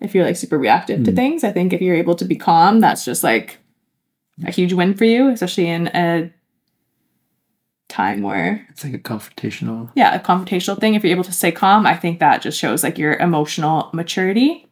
If 0.00 0.14
you're 0.14 0.24
like 0.26 0.36
super 0.36 0.58
reactive 0.58 1.04
to 1.04 1.12
Mm. 1.12 1.16
things, 1.16 1.44
I 1.44 1.50
think 1.52 1.72
if 1.72 1.80
you're 1.80 1.96
able 1.96 2.14
to 2.16 2.24
be 2.26 2.36
calm, 2.36 2.80
that's 2.80 3.04
just 3.04 3.24
like 3.24 3.58
a 4.44 4.50
huge 4.50 4.72
win 4.72 4.94
for 4.94 5.04
you, 5.04 5.28
especially 5.28 5.68
in 5.68 5.88
a 5.88 6.32
time 7.88 8.22
where 8.22 8.66
It's 8.70 8.84
like 8.84 8.94
a 8.94 8.98
confrontational. 8.98 9.90
yeah, 9.94 10.14
a 10.14 10.20
confrontational 10.20 10.78
thing. 10.78 10.94
If 10.94 11.04
you're 11.04 11.12
able 11.12 11.24
to 11.24 11.32
stay 11.32 11.52
calm, 11.52 11.86
I 11.86 11.96
think 11.96 12.18
that 12.18 12.42
just 12.42 12.58
shows 12.58 12.82
like 12.82 12.98
your 12.98 13.14
emotional 13.14 13.90
maturity. 13.92 14.68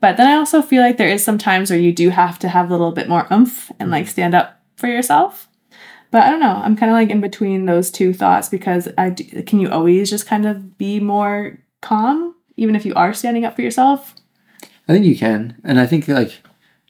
But 0.00 0.16
then 0.16 0.26
I 0.26 0.34
also 0.34 0.62
feel 0.62 0.82
like 0.82 0.96
there 0.96 1.08
is 1.08 1.22
some 1.22 1.38
times 1.38 1.70
where 1.70 1.78
you 1.78 1.92
do 1.92 2.10
have 2.10 2.38
to 2.40 2.48
have 2.48 2.68
a 2.68 2.72
little 2.72 2.92
bit 2.92 3.08
more 3.08 3.26
oomph 3.32 3.70
and 3.78 3.90
like 3.90 4.04
mm-hmm. 4.04 4.10
stand 4.10 4.34
up 4.34 4.60
for 4.76 4.88
yourself. 4.88 5.48
But 6.10 6.24
I 6.24 6.30
don't 6.30 6.40
know. 6.40 6.60
I'm 6.62 6.76
kind 6.76 6.90
of 6.90 6.94
like 6.94 7.08
in 7.08 7.20
between 7.20 7.66
those 7.66 7.90
two 7.90 8.12
thoughts 8.12 8.48
because 8.48 8.88
I 8.98 9.10
do, 9.10 9.42
can 9.44 9.60
you 9.60 9.70
always 9.70 10.10
just 10.10 10.26
kind 10.26 10.44
of 10.44 10.76
be 10.76 11.00
more 11.00 11.58
calm 11.80 12.34
even 12.56 12.76
if 12.76 12.84
you 12.84 12.94
are 12.94 13.14
standing 13.14 13.44
up 13.44 13.56
for 13.56 13.62
yourself? 13.62 14.14
I 14.88 14.92
think 14.92 15.06
you 15.06 15.16
can, 15.16 15.60
and 15.64 15.80
I 15.80 15.86
think 15.86 16.08
like 16.08 16.42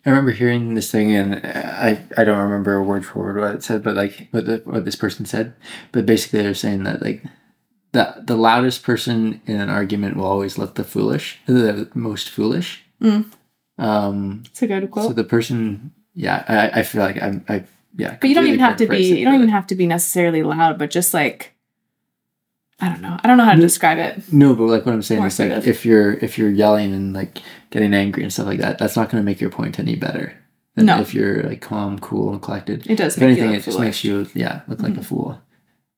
I 0.05 0.11
remember 0.11 0.33
hearing 0.33 0.75
this 0.75 0.91
thing, 0.91 1.15
and 1.15 1.37
I 1.45 2.01
I 2.17 2.25
don't 2.25 2.39
remember 2.39 2.75
a 2.75 2.83
word 2.83 3.07
for 3.07 3.21
word 3.21 3.41
what 3.41 3.55
it 3.55 3.63
said, 3.63 3.83
but 3.83 3.95
like 3.95 4.29
what 4.33 4.47
the, 4.47 4.63
what 4.65 4.85
this 4.85 4.97
person 4.97 5.27
said, 5.27 5.55
but 5.93 6.07
basically 6.07 6.43
they're 6.43 6.55
saying 6.55 6.83
that 6.85 7.03
like 7.03 7.23
the 7.93 8.23
the 8.25 8.37
loudest 8.37 8.83
person 8.83 9.41
in 9.47 9.61
an 9.61 9.71
argument 9.71 10.17
will 10.17 10.27
always 10.27 10.59
look 10.59 10.75
the 10.75 10.85
foolish, 10.85 11.39
the 11.47 11.89
most 11.95 12.31
foolish. 12.31 12.85
Mm. 13.01 13.33
Um. 13.79 14.43
It's 14.47 14.63
a 14.63 14.67
good 14.67 14.91
quote. 14.91 15.07
So 15.07 15.13
the 15.13 15.25
person, 15.25 15.93
yeah, 16.15 16.45
I 16.49 16.81
I 16.81 16.83
feel 16.83 17.03
like 17.03 17.23
I'm 17.23 17.45
I 17.49 17.65
yeah. 17.97 18.17
but 18.21 18.29
you 18.29 18.35
don't 18.35 18.47
even 18.47 18.61
have 18.61 18.77
to 18.79 18.89
be 18.89 19.19
you 19.19 19.25
don't 19.25 19.35
even 19.35 19.49
have 19.51 19.69
to 19.69 19.77
be 19.77 19.87
necessarily 19.87 20.43
loud, 20.43 20.79
but 20.79 20.91
just 20.91 21.15
like 21.15 21.52
I 22.83 22.89
don't 22.89 23.01
know. 23.01 23.17
I 23.23 23.29
don't 23.29 23.37
know 23.39 23.45
how 23.45 23.55
to 23.55 23.61
describe 23.61 23.99
it. 23.99 24.31
No, 24.33 24.55
but 24.57 24.65
like 24.65 24.85
what 24.85 24.93
I'm 24.93 25.03
saying 25.03 25.21
More 25.21 25.29
is 25.29 25.39
like 25.39 25.53
if 25.67 25.87
you're 25.87 26.15
if 26.15 26.37
you're 26.37 26.51
yelling 26.51 26.93
and 26.93 27.13
like 27.15 27.39
getting 27.71 27.95
angry 27.95 28.25
and 28.25 28.33
stuff 28.33 28.47
like 28.47 28.59
that, 28.59 28.77
that's 28.79 28.97
not 28.97 29.09
going 29.09 29.23
to 29.23 29.25
make 29.25 29.41
your 29.41 29.51
point 29.51 29.79
any 29.79 29.95
better. 29.95 30.35
Than 30.75 30.87
No. 30.87 31.01
If 31.01 31.15
you're 31.15 31.43
like 31.45 31.61
calm, 31.61 31.99
cool, 32.01 32.33
and 32.33 32.43
collected. 32.43 32.91
It 32.91 32.97
does 32.97 33.17
If 33.17 33.23
anything, 33.23 33.53
it 33.55 33.63
just 33.63 33.79
makes 33.79 34.03
you 34.03 34.27
yeah 34.35 34.63
look 34.67 34.81
like 34.83 34.97
a 34.97 35.01
Mhm. 35.01 35.05
fool. 35.05 35.41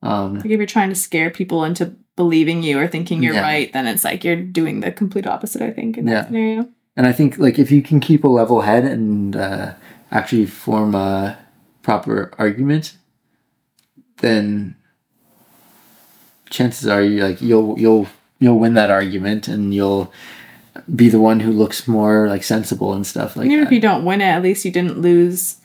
Um, 0.03 0.35
Like 0.37 0.45
if 0.47 0.59
you're 0.59 0.67
trying 0.67 0.91
to 0.91 0.95
scare 0.95 1.31
people 1.31 1.65
into 1.65 1.95
believing 2.17 2.63
you 2.63 2.79
or 2.79 2.87
thinking 2.87 3.23
you're 3.23 3.35
Yeah. 3.35 3.41
right, 3.41 3.73
then 3.73 3.87
it's 3.87 4.05
like 4.05 4.23
you're 4.23 4.37
doing 4.37 4.81
the 4.81 4.93
complete 4.93 5.27
opposite, 5.27 5.63
I 5.63 5.71
think, 5.71 5.97
in 5.97 6.05
that 6.07 6.27
scenario. 6.27 6.69
and 6.97 7.07
I 7.07 7.13
think 7.13 7.39
like 7.39 7.59
if 7.59 7.73
you 7.73 7.81
can 7.83 7.99
keep 7.99 8.23
a 8.25 8.29
level 8.29 8.61
head 8.61 8.85
and 8.85 9.35
uh, 9.35 9.73
actually 10.13 10.45
form 10.47 10.95
a 10.95 11.39
proper 11.83 12.31
argument, 12.39 12.97
then 14.19 14.77
chances 16.51 16.87
are 16.87 17.03
you 17.03 17.23
like 17.23 17.41
you'll 17.43 17.79
you'll 17.79 18.07
you'll 18.39 18.59
win 18.59 18.75
that 18.75 18.91
argument 18.91 19.49
and 19.49 19.75
you'll 19.75 20.13
be 20.95 21.09
the 21.09 21.21
one 21.21 21.41
who 21.41 21.51
looks 21.53 21.87
more 21.89 22.29
like 22.29 22.43
sensible 22.43 22.93
and 22.93 23.07
stuff 23.07 23.37
like 23.37 23.47
even 23.47 23.61
that. 23.61 23.67
if 23.67 23.73
you 23.73 23.81
don't 23.81 24.05
win 24.05 24.21
it, 24.21 24.25
at 24.27 24.43
least 24.43 24.65
you 24.65 24.71
didn't 24.71 24.99
lose 25.01 25.57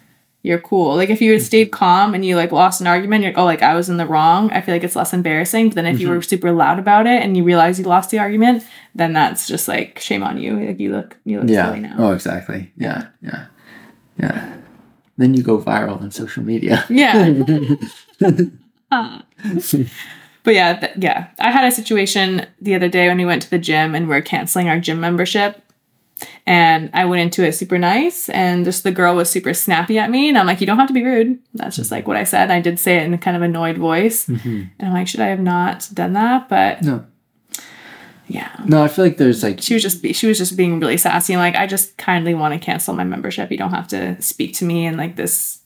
your 0.41 0.59
cool. 0.59 0.95
Like 0.95 1.09
if 1.09 1.19
you 1.21 1.33
had 1.33 1.41
stayed 1.41 1.71
calm 1.71 2.13
and 2.13 2.23
you 2.23 2.35
like 2.37 2.51
lost 2.53 2.79
an 2.79 2.87
argument, 2.87 3.23
you're 3.23 3.31
like, 3.33 3.37
oh, 3.37 3.43
like 3.43 3.61
I 3.61 3.75
was 3.75 3.89
in 3.89 3.97
the 3.97 4.05
wrong. 4.05 4.49
I 4.51 4.61
feel 4.61 4.73
like 4.73 4.83
it's 4.85 4.95
less 4.95 5.11
embarrassing. 5.13 5.69
But 5.69 5.75
then 5.75 5.85
if 5.85 5.99
you 5.99 6.07
Mm-hmm. 6.07 6.15
were 6.15 6.21
super 6.21 6.51
loud 6.53 6.79
about 6.79 7.07
it 7.07 7.21
and 7.21 7.35
you 7.35 7.43
realize 7.43 7.77
you 7.77 7.85
lost 7.85 8.09
the 8.11 8.19
argument, 8.19 8.63
then 8.95 9.11
that's 9.11 9.47
just 9.47 9.67
like 9.67 9.99
shame 9.99 10.23
on 10.23 10.37
you. 10.37 10.57
Like 10.57 10.79
you 10.79 10.91
look, 10.93 11.17
you 11.25 11.41
look 11.41 11.49
yeah. 11.49 11.65
silly 11.65 11.81
now. 11.81 11.95
Oh, 11.97 12.11
exactly. 12.13 12.71
Yeah. 12.77 13.07
Yeah. 13.21 13.47
Yeah. 14.17 14.57
Then 15.17 15.33
you 15.33 15.43
go 15.43 15.59
viral 15.59 15.99
on 16.01 16.11
social 16.11 16.43
media. 16.43 16.85
Yeah. 16.89 17.33
Ah. 18.91 19.23
But 20.49 20.55
yeah, 20.55 20.73
th- 20.79 20.93
yeah. 20.97 21.27
I 21.39 21.51
had 21.51 21.63
a 21.65 21.71
situation 21.71 22.47
the 22.59 22.73
other 22.73 22.89
day 22.89 23.07
when 23.07 23.17
we 23.17 23.25
went 23.25 23.43
to 23.43 23.49
the 23.51 23.59
gym 23.59 23.93
and 23.93 24.09
we 24.09 24.15
are 24.15 24.21
canceling 24.21 24.67
our 24.67 24.79
gym 24.79 24.99
membership. 24.99 25.61
And 26.47 26.89
I 26.91 27.05
went 27.05 27.21
into 27.21 27.45
it 27.45 27.51
super 27.53 27.77
nice, 27.77 28.29
and 28.29 28.65
just 28.65 28.83
the 28.83 28.91
girl 28.91 29.15
was 29.15 29.29
super 29.29 29.53
snappy 29.53 29.99
at 29.99 30.09
me. 30.09 30.27
And 30.27 30.39
I'm 30.39 30.47
like, 30.47 30.59
you 30.59 30.65
don't 30.65 30.79
have 30.79 30.87
to 30.87 30.93
be 30.93 31.05
rude. 31.05 31.37
That's 31.53 31.75
just 31.75 31.91
like 31.91 32.07
what 32.07 32.17
I 32.17 32.23
said. 32.23 32.49
I 32.49 32.61
did 32.61 32.79
say 32.79 32.97
it 32.97 33.03
in 33.03 33.13
a 33.13 33.17
kind 33.19 33.37
of 33.37 33.43
annoyed 33.43 33.77
voice. 33.77 34.25
Mhm. 34.25 34.69
And 34.79 34.87
I'm 34.87 34.93
like, 34.93 35.07
should 35.07 35.19
I 35.19 35.27
have 35.27 35.39
not 35.39 35.87
done 35.93 36.13
that? 36.13 36.49
But 36.49 36.81
No. 36.81 37.05
yeah. 38.27 38.49
No, 38.65 38.83
I 38.83 38.87
feel 38.87 39.05
like 39.05 39.17
there's 39.17 39.43
like 39.43 39.61
She 39.61 39.75
was 39.75 39.83
just 39.83 40.01
be, 40.01 40.13
she 40.13 40.25
was 40.27 40.37
just 40.39 40.57
being 40.57 40.79
really 40.79 40.97
sassy 40.97 41.33
and 41.33 41.39
like 41.39 41.55
I 41.55 41.67
just 41.67 41.95
kindly 41.97 42.33
want 42.33 42.53
to 42.53 42.59
cancel 42.59 42.95
my 42.95 43.03
membership. 43.03 43.51
You 43.51 43.57
don't 43.57 43.71
have 43.73 43.87
to 43.89 44.19
speak 44.21 44.55
to 44.55 44.65
me 44.65 44.87
in 44.87 44.97
like 44.97 45.15
this 45.15 45.58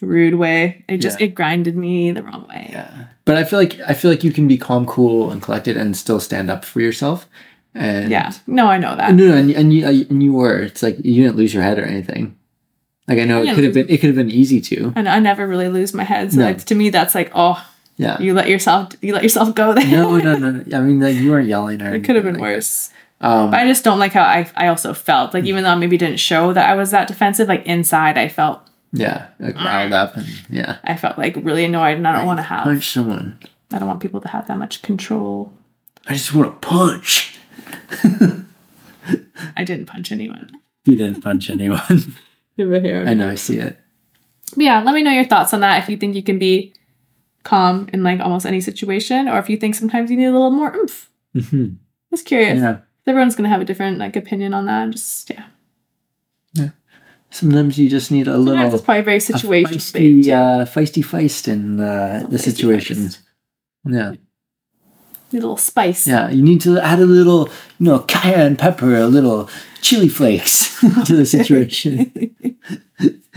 rude 0.00 0.34
way. 0.34 0.84
It 0.88 0.98
just 0.98 1.20
Yeah. 1.20 1.26
it 1.26 1.34
grinded 1.34 1.76
me 1.76 2.10
the 2.12 2.22
wrong 2.22 2.46
way. 2.48 2.68
Yeah. 2.72 2.88
But 3.24 3.36
I 3.36 3.44
feel 3.44 3.58
like 3.58 3.78
I 3.86 3.94
feel 3.94 4.10
like 4.10 4.22
you 4.24 4.32
can 4.32 4.46
be 4.48 4.56
calm, 4.58 4.86
cool, 4.86 5.30
and 5.30 5.40
collected, 5.42 5.76
and 5.76 5.96
still 5.96 6.20
stand 6.20 6.50
up 6.50 6.64
for 6.64 6.80
yourself. 6.80 7.26
And 7.74 8.10
Yeah. 8.10 8.32
No, 8.46 8.66
I 8.68 8.78
know 8.78 8.94
that. 8.96 9.14
no, 9.14 9.28
no, 9.28 9.34
and, 9.36 9.50
and 9.50 9.72
you 9.72 9.86
and 9.86 10.22
you 10.22 10.32
were. 10.32 10.58
It's 10.58 10.82
like 10.82 10.96
you 11.04 11.22
didn't 11.24 11.36
lose 11.36 11.52
your 11.54 11.62
head 11.62 11.78
or 11.78 11.84
anything. 11.84 12.36
Like 13.08 13.18
I 13.18 13.24
know 13.24 13.40
I 13.42 13.50
it 13.50 13.54
could 13.54 13.64
have 13.64 13.74
been. 13.74 13.86
It 13.88 13.98
could 14.00 14.08
have 14.08 14.16
been 14.16 14.30
easy 14.30 14.60
to. 14.62 14.92
And 14.96 15.08
I 15.08 15.18
never 15.18 15.46
really 15.46 15.68
lose 15.68 15.94
my 15.94 16.04
head. 16.04 16.32
So 16.32 16.40
No. 16.40 16.46
like, 16.46 16.64
to 16.64 16.74
me, 16.74 16.90
that's 16.90 17.14
like, 17.14 17.30
oh, 17.34 17.64
Yeah. 17.96 18.20
you 18.20 18.34
let 18.34 18.48
yourself 18.48 18.90
you 19.00 19.14
let 19.14 19.22
yourself 19.22 19.54
go 19.54 19.72
there. 19.74 19.86
No, 19.86 20.16
no, 20.18 20.36
no. 20.36 20.50
no. 20.50 20.78
I 20.78 20.80
mean, 20.80 21.00
like 21.00 21.16
you 21.16 21.30
weren't 21.30 21.48
yelling 21.48 21.80
or. 21.82 21.94
it 21.94 22.04
could 22.04 22.16
have 22.16 22.24
been 22.24 22.34
like 22.34 22.42
worse. 22.42 22.90
Um, 23.20 23.50
But 23.50 23.60
I 23.60 23.66
just 23.66 23.82
don't 23.84 23.98
like 23.98 24.12
how 24.12 24.22
I 24.24 24.46
I 24.56 24.66
also 24.68 24.92
felt. 24.92 25.32
Like 25.34 25.44
even 25.44 25.62
though 25.64 25.70
I 25.70 25.76
maybe 25.76 25.96
didn't 25.96 26.18
show 26.20 26.52
that 26.52 26.68
I 26.68 26.74
was 26.74 26.90
that 26.90 27.08
defensive, 27.08 27.48
like 27.48 27.64
inside 27.66 28.18
I 28.18 28.28
felt 28.28 28.60
yeah, 28.92 29.28
like 29.38 29.56
riled 29.56 29.92
up 29.92 30.16
and 30.16 30.26
yeah. 30.48 30.78
I 30.84 30.96
felt 30.96 31.18
like 31.18 31.36
really 31.36 31.64
annoyed 31.64 31.96
and 31.96 32.06
I 32.06 32.16
don't 32.16 32.26
want 32.26 32.38
to 32.38 32.44
have 32.44 32.64
Punch 32.64 32.88
someone. 32.88 33.38
I 33.72 33.78
don't 33.78 33.88
want 33.88 34.00
people 34.00 34.20
to 34.20 34.28
have 34.28 34.46
that 34.48 34.58
much 34.58 34.82
control. 34.82 35.52
I 36.06 36.12
just 36.14 36.32
want 36.32 36.60
to 36.60 36.68
punch. 36.68 37.38
I 39.56 39.64
didn't 39.64 39.86
punch 39.86 40.12
anyone. 40.12 40.52
You 40.84 40.96
didn't 40.96 41.22
punch 41.22 41.50
anyone. 41.50 41.80
I 42.58 43.14
know. 43.14 43.28
I 43.30 43.34
see 43.34 43.58
it. 43.58 43.78
But 44.54 44.64
yeah, 44.64 44.82
let 44.82 44.94
me 44.94 45.02
know 45.02 45.10
your 45.10 45.24
thoughts 45.24 45.52
on 45.52 45.60
that. 45.60 45.82
If 45.82 45.88
you 45.88 45.96
think 45.96 46.14
you 46.14 46.22
can 46.22 46.38
be 46.38 46.72
calm 47.42 47.88
in 47.92 48.02
like 48.02 48.20
almost 48.20 48.46
any 48.46 48.60
situation, 48.60 49.28
or 49.28 49.38
if 49.38 49.50
you 49.50 49.56
think 49.56 49.74
sometimes 49.74 50.10
you 50.10 50.16
need 50.16 50.26
a 50.26 50.32
little 50.32 50.50
more 50.50 50.74
oomph. 50.74 51.10
hmm 51.32 51.68
Just 52.10 52.24
curious. 52.24 52.58
Yeah. 52.58 52.78
Everyone's 53.06 53.36
gonna 53.36 53.48
have 53.48 53.60
a 53.60 53.64
different 53.64 53.98
like 53.98 54.16
opinion 54.16 54.54
on 54.54 54.66
that. 54.66 54.90
Just 54.90 55.30
yeah. 55.30 55.46
yeah. 56.54 56.70
Sometimes 57.36 57.78
you 57.78 57.88
just 57.90 58.10
need 58.10 58.28
a 58.28 58.32
Sometimes 58.32 58.46
little 58.56 58.74
it's 58.74 58.84
probably 58.84 59.02
very 59.02 59.16
a 59.18 59.20
situation 59.20 59.76
feisty, 59.78 60.28
uh, 60.28 60.64
feisty 60.64 61.04
feist 61.04 61.48
in 61.48 61.80
uh, 61.80 62.26
the 62.30 62.36
Feisty 62.38 62.40
situations. 62.40 63.18
Yeah, 63.84 64.10
Need 65.32 65.38
a 65.38 65.42
little 65.42 65.56
spice. 65.56 66.06
yeah. 66.06 66.30
You 66.30 66.42
need 66.42 66.60
to 66.62 66.78
add 66.80 66.98
a 66.98 67.06
little, 67.06 67.48
you 67.78 67.86
know, 67.86 67.98
cayenne 68.00 68.56
pepper, 68.56 68.96
a 68.96 69.06
little 69.06 69.50
chili 69.82 70.08
flakes 70.08 70.80
to 71.06 71.14
the 71.14 71.26
situation. 71.26 72.10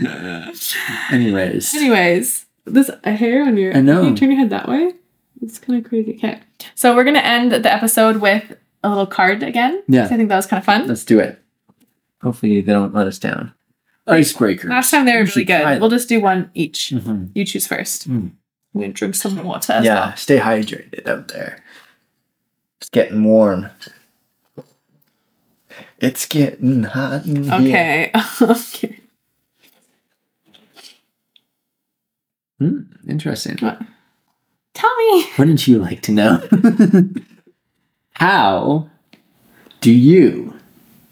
Anyways, 1.10 1.74
Anyways, 1.74 2.46
this 2.64 2.90
a 3.04 3.12
hair 3.12 3.42
on 3.44 3.56
your. 3.56 3.76
I 3.76 3.80
know. 3.80 4.00
Can 4.02 4.10
you 4.10 4.16
turn 4.16 4.30
your 4.30 4.38
head 4.40 4.50
that 4.50 4.68
way? 4.68 4.94
It's 5.42 5.58
kind 5.58 5.78
of 5.84 5.88
crazy. 5.88 6.14
Okay, 6.16 6.40
so 6.74 6.94
we're 6.94 7.04
gonna 7.04 7.18
end 7.20 7.52
the 7.52 7.72
episode 7.72 8.16
with 8.18 8.56
a 8.82 8.88
little 8.88 9.06
card 9.06 9.42
again. 9.42 9.82
Yeah. 9.88 10.04
I 10.04 10.08
think 10.08 10.28
that 10.28 10.36
was 10.36 10.46
kind 10.46 10.58
of 10.58 10.64
fun. 10.64 10.86
let's 10.86 11.04
do 11.04 11.18
it. 11.18 11.38
Hopefully, 12.22 12.60
they 12.60 12.72
don't 12.72 12.94
let 12.94 13.06
us 13.06 13.18
down. 13.18 13.52
Icebreaker. 14.06 14.68
Last 14.68 14.90
time 14.90 15.04
they 15.06 15.12
were 15.12 15.24
We 15.24 15.30
really 15.30 15.44
good. 15.44 15.80
We'll 15.80 15.90
just 15.90 16.08
do 16.08 16.20
one 16.20 16.50
each. 16.54 16.90
Mhm. 16.94 17.30
You 17.34 17.44
choose 17.44 17.66
first. 17.66 18.08
Mm. 18.08 18.32
I'm 18.74 18.80
gonna 18.80 18.92
drink 18.92 19.14
some 19.14 19.42
water. 19.44 19.80
Yeah, 19.82 20.14
stay 20.14 20.38
hydrated 20.38 21.06
out 21.06 21.28
there. 21.28 21.62
It's 22.80 22.88
getting 22.90 23.22
warm. 23.24 23.68
It's 25.98 26.24
getting 26.26 26.84
hot 26.84 27.26
in 27.26 27.46
well. 27.46 27.60
here. 27.60 28.10
Okay. 28.14 28.22
okay. 28.42 29.00
Hmm, 32.58 32.82
interesting. 33.08 33.58
What? 33.58 33.80
Tell 34.74 34.96
me. 34.96 35.26
Wouldn't 35.38 35.66
you 35.66 35.78
like 35.78 36.02
to 36.02 36.12
know? 36.12 36.42
How 38.12 38.88
do 39.80 39.90
you 39.92 40.54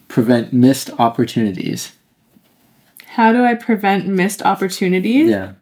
prevent 0.08 0.52
missed 0.52 0.90
opportunities? 0.98 1.92
How 3.18 3.32
do 3.32 3.44
I 3.44 3.54
prevent 3.56 4.06
missed 4.06 4.42
opportunities? 4.42 5.28
Yeah. 5.28 5.54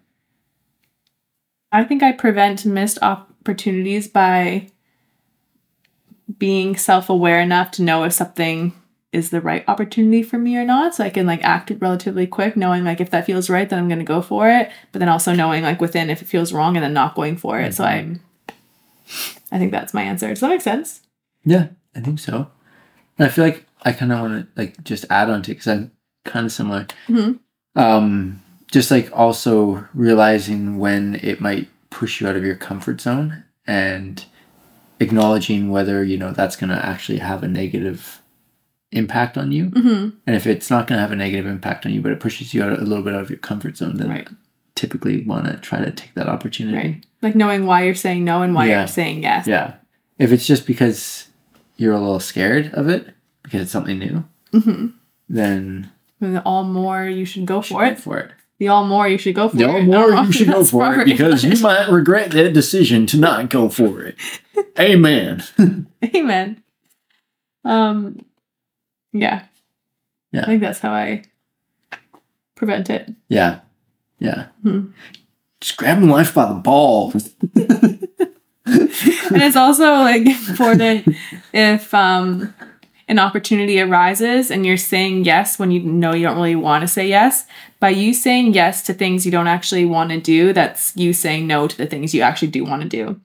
I 1.72 1.84
think 1.84 2.02
I 2.02 2.12
prevent 2.12 2.66
missed 2.66 2.98
opportunities 3.00 4.08
by 4.08 4.68
being 6.38 6.76
self-aware 6.76 7.40
enough 7.40 7.70
to 7.72 7.82
know 7.82 8.04
if 8.04 8.12
something 8.12 8.74
is 9.10 9.30
the 9.30 9.40
right 9.40 9.64
opportunity 9.68 10.22
for 10.22 10.36
me 10.36 10.58
or 10.58 10.66
not. 10.66 10.94
So 10.94 11.04
I 11.04 11.08
can 11.08 11.24
like 11.24 11.42
act 11.44 11.72
relatively 11.80 12.26
quick, 12.26 12.58
knowing 12.58 12.84
like 12.84 13.00
if 13.00 13.08
that 13.08 13.24
feels 13.24 13.48
right, 13.48 13.66
then 13.66 13.78
I'm 13.78 13.88
gonna 13.88 14.04
go 14.04 14.20
for 14.20 14.50
it. 14.50 14.70
But 14.92 14.98
then 14.98 15.08
also 15.08 15.32
knowing 15.34 15.62
like 15.62 15.80
within 15.80 16.10
if 16.10 16.20
it 16.20 16.28
feels 16.28 16.52
wrong 16.52 16.76
and 16.76 16.84
then 16.84 16.92
not 16.92 17.14
going 17.14 17.38
for 17.38 17.58
it. 17.58 17.74
So 17.74 17.84
I'm 17.84 18.20
I 19.50 19.58
think 19.58 19.72
that's 19.72 19.94
my 19.94 20.02
answer. 20.02 20.28
Does 20.28 20.40
that 20.40 20.50
make 20.50 20.60
sense? 20.60 21.00
Yeah, 21.42 21.68
I 21.94 22.00
think 22.00 22.18
so. 22.18 22.50
And 23.18 23.26
I 23.26 23.30
feel 23.30 23.46
like 23.46 23.64
I 23.80 23.92
kind 23.92 24.12
of 24.12 24.20
want 24.20 24.54
to 24.54 24.60
like 24.60 24.84
just 24.84 25.06
add 25.08 25.30
on 25.30 25.40
to 25.44 25.52
it 25.52 25.54
because 25.54 25.68
I'm 25.68 25.92
kind 26.26 26.44
of 26.44 26.52
similar. 26.52 26.86
Mhm. 27.08 27.38
Um, 27.76 28.42
just 28.72 28.90
like 28.90 29.10
also 29.16 29.86
realizing 29.94 30.78
when 30.78 31.16
it 31.22 31.40
might 31.40 31.68
push 31.90 32.20
you 32.20 32.26
out 32.28 32.34
of 32.36 32.44
your 32.44 32.56
comfort 32.56 33.00
zone 33.00 33.44
and 33.66 34.24
acknowledging 34.98 35.70
whether 35.70 36.02
you 36.02 36.16
know 36.16 36.32
that's 36.32 36.56
going 36.56 36.70
to 36.70 36.86
actually 36.86 37.18
have 37.18 37.42
a 37.42 37.48
negative 37.48 38.20
impact 38.92 39.36
on 39.36 39.52
you 39.52 39.66
hmm 39.66 40.08
and 40.26 40.36
if 40.36 40.46
it's 40.46 40.70
not 40.70 40.86
going 40.86 40.96
to 40.96 41.02
have 41.02 41.12
a 41.12 41.16
negative 41.16 41.44
impact 41.46 41.84
on 41.84 41.92
you 41.92 42.00
but 42.00 42.12
it 42.12 42.20
pushes 42.20 42.54
you 42.54 42.62
out 42.62 42.78
a 42.78 42.82
little 42.82 43.04
bit 43.04 43.14
out 43.14 43.20
of 43.20 43.28
your 43.30 43.38
comfort 43.38 43.76
zone 43.76 43.96
then 43.98 44.08
Right. 44.08 44.28
typically 44.74 45.22
want 45.24 45.46
to 45.46 45.56
try 45.58 45.84
to 45.84 45.90
take 45.90 46.14
that 46.14 46.28
opportunity 46.28 46.76
Right. 46.76 47.06
Like 47.20 47.34
knowing 47.34 47.66
why 47.66 47.82
you're 47.84 47.94
saying 47.94 48.24
no 48.24 48.42
and 48.42 48.54
why 48.54 48.66
Yeah. 48.68 48.78
you're 48.80 48.86
saying 48.88 49.22
yes. 49.22 49.46
yeah 49.46 49.74
if 50.18 50.32
it's 50.32 50.46
just 50.46 50.66
because 50.66 51.28
you're 51.76 51.94
a 51.94 52.00
little 52.00 52.20
scared 52.20 52.72
of 52.74 52.88
it 52.88 53.08
because 53.42 53.60
it's 53.62 53.72
something 53.72 53.98
new 53.98 54.24
hmm 54.52 54.86
then 55.28 55.90
the 56.20 56.42
all 56.42 56.64
more 56.64 57.04
you 57.04 57.24
should 57.24 57.46
go 57.46 57.56
you 57.58 57.62
should 57.62 57.74
for 57.74 57.80
go 57.84 57.90
it. 57.90 57.98
for 57.98 58.18
it 58.18 58.30
The 58.58 58.68
all 58.68 58.84
more 58.86 59.06
you 59.08 59.18
should 59.18 59.34
go 59.34 59.48
for 59.48 59.56
the 59.56 59.68
it. 59.76 59.82
more 59.84 60.12
I 60.12 60.16
don't 60.16 60.26
you 60.26 60.32
should 60.32 60.48
go 60.48 60.64
for 60.64 60.94
it 61.00 61.04
because 61.04 61.44
you 61.44 61.56
might 61.62 61.88
regret 61.90 62.30
that 62.32 62.52
decision 62.52 63.06
to 63.08 63.16
not 63.18 63.50
go 63.50 63.68
for 63.68 64.02
it 64.02 64.16
amen 64.78 65.42
Amen. 66.14 66.62
Um, 67.64 68.24
yeah. 69.12 69.44
Yeah. 70.32 70.42
I 70.42 70.46
think 70.46 70.60
that's 70.60 70.78
how 70.80 70.92
I 70.92 71.22
prevent 72.54 72.88
it. 72.90 73.12
yeah 73.28 73.60
yeah 74.18 74.46
Hmm. 74.62 74.86
just 75.60 75.76
grabbing 75.76 76.08
life 76.08 76.32
by 76.34 76.46
the 76.48 76.54
balls 76.54 77.34
and 77.54 78.08
it's 78.66 79.56
also 79.56 79.84
like 79.94 80.24
important 80.26 81.14
if 81.52 81.92
um 81.94 82.54
an 83.08 83.18
opportunity 83.18 83.80
arises 83.80 84.50
and 84.50 84.66
you're 84.66 84.76
saying 84.76 85.24
yes 85.24 85.58
when 85.58 85.70
you 85.70 85.80
know 85.80 86.12
you 86.12 86.26
don't 86.26 86.36
really 86.36 86.56
want 86.56 86.82
to 86.82 86.88
say 86.88 87.08
yes 87.08 87.46
by 87.78 87.88
you 87.88 88.12
saying 88.12 88.52
yes 88.52 88.82
to 88.82 88.92
things 88.92 89.24
you 89.24 89.32
don't 89.32 89.46
actually 89.46 89.84
want 89.84 90.10
to 90.10 90.20
do 90.20 90.52
that's 90.52 90.96
you 90.96 91.12
saying 91.12 91.46
no 91.46 91.68
to 91.68 91.76
the 91.76 91.86
things 91.86 92.14
you 92.14 92.22
actually 92.22 92.48
do 92.48 92.64
want 92.64 92.82
to 92.82 92.88
do. 92.88 93.20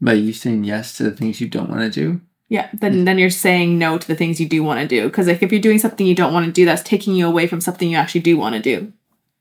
By 0.00 0.14
you 0.14 0.32
saying 0.32 0.64
yes 0.64 0.96
to 0.98 1.04
the 1.04 1.12
things 1.12 1.40
you 1.40 1.48
don't 1.48 1.70
want 1.70 1.80
to 1.80 1.90
do? 1.90 2.20
Yeah 2.48 2.68
then 2.72 3.04
then 3.04 3.18
you're 3.18 3.30
saying 3.30 3.78
no 3.78 3.98
to 3.98 4.06
the 4.06 4.16
things 4.16 4.40
you 4.40 4.48
do 4.48 4.62
want 4.62 4.80
to 4.80 4.86
do 4.86 5.08
because 5.08 5.26
like 5.26 5.42
if 5.42 5.50
you're 5.50 5.60
doing 5.60 5.78
something 5.78 6.06
you 6.06 6.14
don't 6.14 6.34
want 6.34 6.46
to 6.46 6.52
do 6.52 6.64
that's 6.64 6.82
taking 6.82 7.14
you 7.14 7.26
away 7.26 7.46
from 7.46 7.60
something 7.60 7.90
you 7.90 7.96
actually 7.96 8.20
do 8.20 8.36
want 8.36 8.54
to 8.54 8.60
do. 8.60 8.92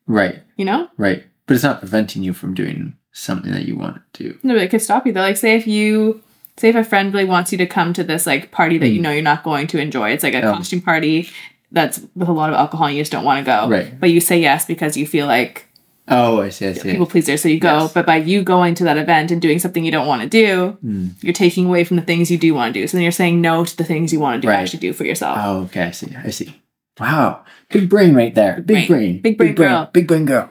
Right. 0.07 0.41
You 0.55 0.65
know? 0.65 0.89
Right 0.97 1.25
but 1.45 1.55
it's 1.55 1.63
not 1.63 1.79
preventing 1.79 2.23
you 2.23 2.33
from 2.33 2.53
doing 2.53 2.95
something 3.11 3.51
that 3.51 3.65
you 3.65 3.75
want 3.75 4.01
to 4.13 4.23
do. 4.23 4.39
No, 4.43 4.55
but 4.55 4.63
it 4.63 4.69
could 4.69 4.81
stop 4.81 5.05
you 5.05 5.13
though. 5.13 5.21
Like, 5.21 5.37
say 5.37 5.55
if 5.55 5.67
you, 5.67 6.21
say 6.57 6.69
if 6.69 6.75
a 6.75 6.83
friend 6.83 7.13
really 7.13 7.25
wants 7.25 7.51
you 7.51 7.57
to 7.57 7.65
come 7.65 7.93
to 7.93 8.03
this 8.03 8.25
like 8.27 8.51
party 8.51 8.77
that 8.77 8.89
you 8.89 9.01
know 9.01 9.11
you're 9.11 9.21
not 9.21 9.43
going 9.43 9.67
to 9.67 9.79
enjoy. 9.79 10.11
It's 10.11 10.23
like 10.23 10.35
a 10.35 10.41
costume 10.41 10.81
party 10.81 11.29
that's 11.71 12.01
with 12.15 12.27
a 12.29 12.31
lot 12.31 12.49
of 12.51 12.55
alcohol 12.55 12.87
and 12.87 12.95
you 12.95 13.01
just 13.01 13.11
don't 13.11 13.23
want 13.23 13.43
to 13.43 13.45
go. 13.51 13.67
Right. 13.69 13.99
But 13.99 14.11
you 14.11 14.19
say 14.21 14.39
yes 14.39 14.65
because 14.65 14.95
you 14.95 15.07
feel 15.07 15.25
like 15.27 15.67
oh 16.09 16.41
i 16.41 16.49
see 16.49 16.67
i 16.67 16.73
see 16.73 16.91
people 16.91 17.05
pleaser, 17.05 17.37
so 17.37 17.47
you 17.47 17.59
go. 17.59 17.79
Yes. 17.83 17.93
But 17.93 18.05
by 18.05 18.17
you 18.17 18.43
going 18.43 18.75
to 18.75 18.83
that 18.83 18.97
event 18.97 19.31
and 19.31 19.41
doing 19.41 19.57
something 19.57 19.85
you 19.85 19.91
don't 19.91 20.05
want 20.05 20.21
to 20.21 20.27
do, 20.29 20.77
Hmm. 20.81 21.07
you're 21.21 21.33
taking 21.33 21.65
away 21.65 21.83
from 21.85 21.95
the 21.97 22.03
things 22.03 22.29
you 22.29 22.37
do 22.37 22.53
want 22.53 22.73
to 22.73 22.79
do. 22.81 22.85
So 22.87 22.97
then 22.97 23.03
you're 23.03 23.11
saying 23.13 23.39
no 23.41 23.63
to 23.63 23.77
the 23.77 23.85
things 23.85 24.11
you 24.11 24.19
want 24.19 24.41
to 24.41 24.45
do 24.45 24.49
Right. 24.49 24.59
actually 24.59 24.79
do 24.79 24.91
for 24.93 25.05
yourself. 25.05 25.37
oh 25.41 25.61
okay 25.63 25.83
i 25.83 25.91
see 25.91 26.13
i 26.23 26.29
see 26.29 26.61
wow 26.99 27.43
big 27.69 27.89
brain 27.89 28.13
right 28.13 28.35
there 28.35 28.61
big 28.61 28.87
brain. 28.87 28.87
brain 28.87 29.21
Big 29.21 29.37
brain 29.37 29.55
girl. 29.55 29.89
big 29.93 30.07
brain 30.07 30.25
girl 30.25 30.49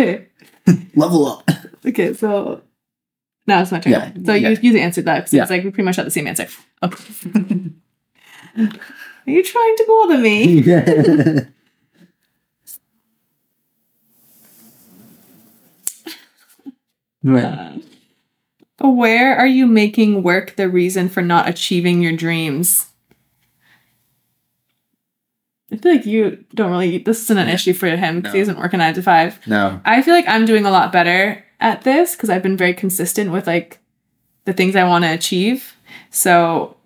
Okay. 0.00 0.26
level 0.94 1.26
up 1.26 1.50
okay. 1.86 2.12
So 2.14 2.62
now 3.46 3.60
it's 3.62 3.72
my 3.72 3.78
turn. 3.80 3.92
Yeah, 3.92 4.10
So 4.24 4.34
yeah. 4.34 4.50
you 4.50 4.58
you 4.72 4.78
answered 4.78 5.04
that 5.06 5.18
because 5.18 5.32
Yeah. 5.32 5.42
it's 5.42 5.50
like 5.50 5.64
we 5.64 5.70
pretty 5.70 5.84
much 5.84 5.96
had 5.96 6.06
the 6.06 6.10
same 6.10 6.26
answer. 6.26 6.46
Okay. 6.82 7.04
Are 8.58 9.30
you 9.30 9.42
trying 9.42 9.76
to 9.76 9.84
bother 9.86 10.18
me? 10.18 10.62
right. 17.22 17.82
Uh, 18.82 18.88
where 18.90 19.36
are 19.36 19.46
you 19.46 19.66
making 19.66 20.22
work 20.22 20.56
the 20.56 20.68
reason 20.68 21.08
for 21.08 21.22
not 21.22 21.48
achieving 21.48 22.02
your 22.02 22.12
dreams? 22.12 22.86
I 25.72 25.76
feel 25.78 25.92
like 25.92 26.06
you 26.06 26.44
don't 26.54 26.70
really, 26.70 26.98
this 26.98 27.22
isn't 27.24 27.38
an 27.38 27.48
issue 27.48 27.72
for 27.72 27.88
him 27.88 28.16
because 28.20 28.32
he 28.34 28.38
No. 28.38 28.44
doesn't 28.44 28.58
work 28.60 28.72
a 28.72 28.76
nine 28.76 28.94
to 28.94 29.02
five. 29.02 29.40
no 29.46 29.80
I 29.84 30.02
feel 30.02 30.14
like 30.14 30.28
I'm 30.28 30.44
doing 30.44 30.64
a 30.64 30.70
lot 30.70 30.92
better 30.92 31.42
at 31.60 31.82
this 31.82 32.14
because 32.14 32.30
I've 32.30 32.42
been 32.42 32.56
very 32.56 32.74
consistent 32.74 33.32
with 33.32 33.46
like 33.46 33.78
the 34.44 34.52
things 34.52 34.76
I 34.76 34.84
want 34.84 35.04
to 35.04 35.12
achieve. 35.12 35.74
So 36.10 36.76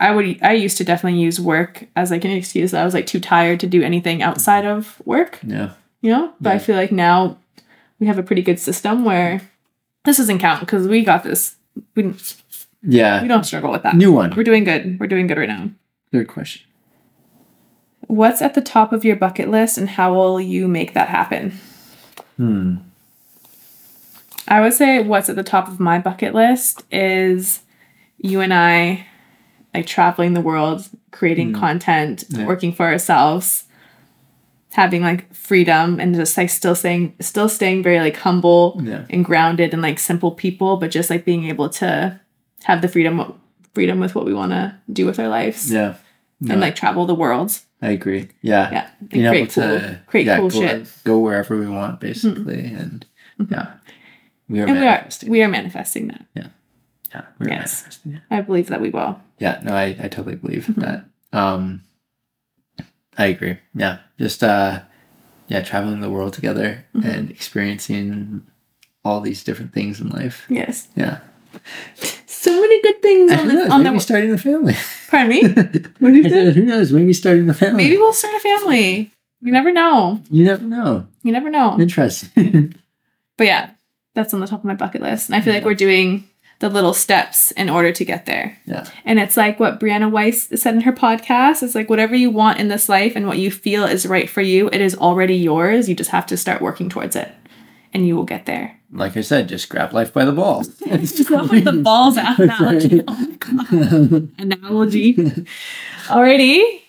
I 0.00 0.14
would, 0.14 0.38
I 0.42 0.52
used 0.52 0.76
to 0.78 0.84
definitely 0.84 1.20
use 1.20 1.40
work 1.40 1.86
as 1.96 2.10
like 2.10 2.24
an 2.24 2.30
excuse 2.30 2.70
that 2.70 2.82
I 2.82 2.84
was 2.84 2.94
like 2.94 3.06
too 3.06 3.20
tired 3.20 3.60
to 3.60 3.66
do 3.66 3.82
anything 3.82 4.22
outside 4.22 4.64
of 4.64 5.00
work. 5.04 5.38
Yeah. 5.42 5.72
You 6.00 6.12
know? 6.12 6.32
But 6.40 6.52
i 6.52 6.58
feel 6.58 6.76
like 6.76 6.92
now 6.92 7.38
we 7.98 8.06
have 8.06 8.18
a 8.18 8.22
pretty 8.22 8.42
good 8.42 8.60
system 8.60 9.04
where 9.04 9.40
this 10.04 10.18
doesn't 10.18 10.38
count 10.38 10.60
because 10.60 10.86
we 10.86 11.04
got 11.04 11.24
this. 11.24 11.56
We, 11.94 12.04
we 12.04 12.14
yeah. 12.82 13.24
don't 13.24 13.44
struggle 13.44 13.72
with 13.72 13.82
that. 13.82 13.96
New 13.96 14.12
one. 14.12 14.34
We're 14.36 14.44
doing 14.44 14.64
good. 14.64 15.00
We're 15.00 15.08
doing 15.08 15.26
good 15.26 15.38
right 15.38 15.48
now. 15.48 15.70
Third 16.12 16.28
question. 16.28 16.62
What's 18.06 18.40
at 18.40 18.54
the 18.54 18.62
top 18.62 18.92
of 18.92 19.04
your 19.04 19.16
bucket 19.16 19.48
list 19.48 19.76
and 19.76 19.88
how 19.88 20.14
will 20.14 20.40
you 20.40 20.68
make 20.68 20.94
that 20.94 21.08
happen? 21.08 21.58
Hmm 22.36 22.76
i 24.48 24.60
would 24.60 24.72
say 24.72 25.00
what's 25.02 25.28
at 25.28 25.36
the 25.36 25.42
top 25.44 25.68
of 25.68 25.78
my 25.80 25.98
bucket 25.98 26.34
list 26.34 26.82
is 26.90 27.60
you 28.18 28.40
and 28.40 28.52
i 28.52 29.06
like 29.74 29.86
traveling 29.86 30.34
the 30.34 30.40
world 30.40 30.88
creating 31.12 31.52
content 31.52 32.24
Yeah. 32.30 32.46
working 32.46 32.72
for 32.72 32.86
ourselves 32.86 33.64
having 34.72 35.02
like 35.02 35.32
freedom 35.34 35.98
and 35.98 36.14
just 36.14 36.36
like 36.36 36.50
still 36.50 36.74
saying 36.74 37.14
still 37.20 37.48
staying 37.48 37.82
very 37.82 37.98
like 38.00 38.16
humble 38.16 38.78
yeah. 38.84 39.04
and 39.10 39.24
grounded 39.24 39.72
and 39.72 39.80
like 39.82 39.98
simple 39.98 40.30
people, 40.30 40.76
but 40.76 40.90
just 40.90 41.08
like 41.10 41.24
being 41.24 41.44
able 41.44 41.68
to 41.70 42.20
have 42.64 42.82
the 42.82 42.88
freedom 42.88 43.40
freedom 43.74 43.98
with 43.98 44.14
what 44.14 44.26
we 44.26 44.34
want 44.34 44.52
to 44.52 44.74
do 44.92 45.06
with 45.06 45.18
our 45.18 45.28
lives 45.28 45.72
yeah. 45.72 45.94
No, 46.40 46.52
and 46.52 46.60
like 46.60 46.76
travel 46.76 47.06
the 47.06 47.14
world. 47.14 47.58
i 47.82 47.90
agree. 47.90 48.28
Yeah. 48.42 48.70
Yeah, 48.70 48.90
and 49.00 49.08
being 49.10 49.26
create 49.28 49.58
able 49.58 49.68
cool, 49.68 49.80
to 49.80 50.00
create 50.06 50.26
yeah, 50.26 50.36
cool 50.36 50.50
go, 50.50 50.60
shit. 50.60 50.82
Mm-hmm. 50.82 51.08
go 51.08 51.18
wherever 51.18 51.58
we 51.58 51.66
want 51.68 51.98
basically 52.00 52.66
and 52.66 53.06
yeah 53.50 53.72
we 54.48 54.60
are 54.60 54.66
And 54.66 54.72
we 54.72 54.86
are 54.86 54.90
manifesting 54.90 55.30
we 55.30 55.42
are 55.42 55.48
manifesting 55.48 56.08
that. 56.08 56.24
yeah 56.34 56.48
we're 57.38 57.48
Yes. 57.48 57.82
manifesting. 57.82 58.20
I 58.30 58.40
believe 58.42 58.66
that 58.68 58.80
we 58.80 58.90
will. 58.90 59.20
yeah 59.38 59.60
no 59.62 59.72
i, 59.74 59.96
I 60.02 60.08
totally 60.08 60.36
believe 60.36 60.66
Mm-hmm. 60.66 60.80
that 60.80 61.04
um 61.32 61.82
i 63.16 63.26
agree 63.26 63.58
yeah 63.74 63.98
just 64.18 64.42
uh 64.42 64.80
yeah 65.48 65.62
traveling 65.62 66.00
the 66.00 66.10
world 66.10 66.32
together 66.34 66.84
Mm-hmm. 66.94 67.08
and 67.10 67.30
experiencing 67.30 68.46
all 69.04 69.20
these 69.20 69.44
different 69.44 69.72
things 69.72 70.00
in 70.00 70.08
life 70.10 70.44
Yes, 70.48 70.88
yeah 70.96 71.18
so 72.26 72.60
many 72.60 72.82
good 72.82 73.00
things 73.02 73.32
on 73.32 73.38
who 73.38 73.48
the 73.48 73.54
knows, 73.54 73.70
on 73.70 73.82
maybe 73.82 73.96
the. 73.96 74.00
starting 74.00 74.32
a 74.32 74.38
family 74.38 74.74
Pardon 75.08 75.28
me. 75.30 75.40
What 76.00 76.12
did 76.12 76.24
you 76.24 76.30
said, 76.30 76.54
who 76.54 76.64
knows 76.64 76.92
maybe 76.92 77.12
starting 77.14 77.48
a 77.48 77.54
family 77.54 77.84
Maybe 77.84 77.96
we'll 77.96 78.12
start 78.12 78.34
a 78.36 78.40
family. 78.40 79.10
You 79.40 79.52
never 79.52 79.72
know. 79.72 80.20
you 80.30 80.44
never 80.44 80.64
know 80.64 81.06
You 81.22 81.32
never 81.32 81.50
know. 81.50 81.78
interesting 81.80 82.74
But 83.38 83.46
yeah, 83.46 83.70
that's 84.18 84.34
on 84.34 84.40
the 84.40 84.46
top 84.46 84.60
of 84.60 84.64
my 84.64 84.74
bucket 84.74 85.00
list, 85.00 85.28
and 85.28 85.36
I 85.36 85.40
feel 85.40 85.54
like 85.54 85.64
we're 85.64 85.74
doing 85.74 86.28
the 86.60 86.68
little 86.68 86.92
steps 86.92 87.52
in 87.52 87.70
order 87.70 87.92
to 87.92 88.04
get 88.04 88.26
there. 88.26 88.58
yeah 88.66 88.84
And 89.04 89.20
it's 89.20 89.36
like 89.36 89.60
what 89.60 89.78
Brianna 89.78 90.10
Weiss 90.10 90.48
said 90.60 90.74
in 90.74 90.80
her 90.80 90.92
podcast. 90.92 91.62
It's 91.62 91.76
like 91.76 91.88
whatever 91.88 92.16
you 92.16 92.30
want 92.30 92.58
in 92.58 92.66
this 92.66 92.88
life 92.88 93.14
and 93.14 93.28
what 93.28 93.38
you 93.38 93.48
feel 93.50 93.84
is 93.84 94.04
right 94.06 94.28
for 94.28 94.40
you, 94.40 94.68
it 94.72 94.80
is 94.80 94.96
already 94.96 95.36
yours. 95.36 95.88
You 95.88 95.94
just 95.94 96.10
have 96.10 96.26
to 96.26 96.36
start 96.36 96.60
working 96.60 96.88
towards 96.88 97.14
it. 97.14 97.30
And 97.94 98.06
you 98.08 98.16
will 98.16 98.24
get 98.24 98.44
there. 98.46 98.76
like 98.92 99.16
i 99.16 99.20
said 99.22 99.48
just 99.48 99.68
grab 99.68 99.92
life 99.92 100.12
by 100.12 100.24
the 100.24 100.32
balls 100.32 100.68
It's 100.82 101.12
Just 101.12 101.28
go 101.30 101.46
with 101.46 101.64
the 101.64 101.72
balls 101.74 102.16
analogy. 102.38 103.02
Oh 103.06 103.14
my 103.14 103.36
God. 103.38 104.28
Analogy. 104.38 105.14
Alrighty. 106.08 106.80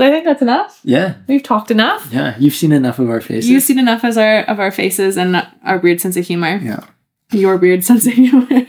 I 0.00 0.10
think 0.10 0.24
that's 0.24 0.42
enough. 0.42 0.80
yeah 0.84 1.14
We've 1.28 1.42
talked 1.42 1.70
enough. 1.70 2.08
yeah 2.12 2.36
you've 2.38 2.54
seen 2.54 2.72
enough 2.72 2.98
of 2.98 3.08
our 3.10 3.20
faces 3.20 3.48
You've 3.50 3.62
seen 3.62 3.78
enough 3.78 4.04
as 4.04 4.16
our 4.18 4.40
of 4.42 4.58
our 4.60 4.70
faces 4.70 5.16
and 5.16 5.46
our 5.64 5.78
weird 5.78 6.00
sense 6.00 6.16
of 6.16 6.26
humor. 6.26 6.56
yeah 6.62 6.80
Your 7.32 7.56
weird 7.56 7.84
sense 7.84 8.06
of 8.06 8.12
humor. 8.12 8.46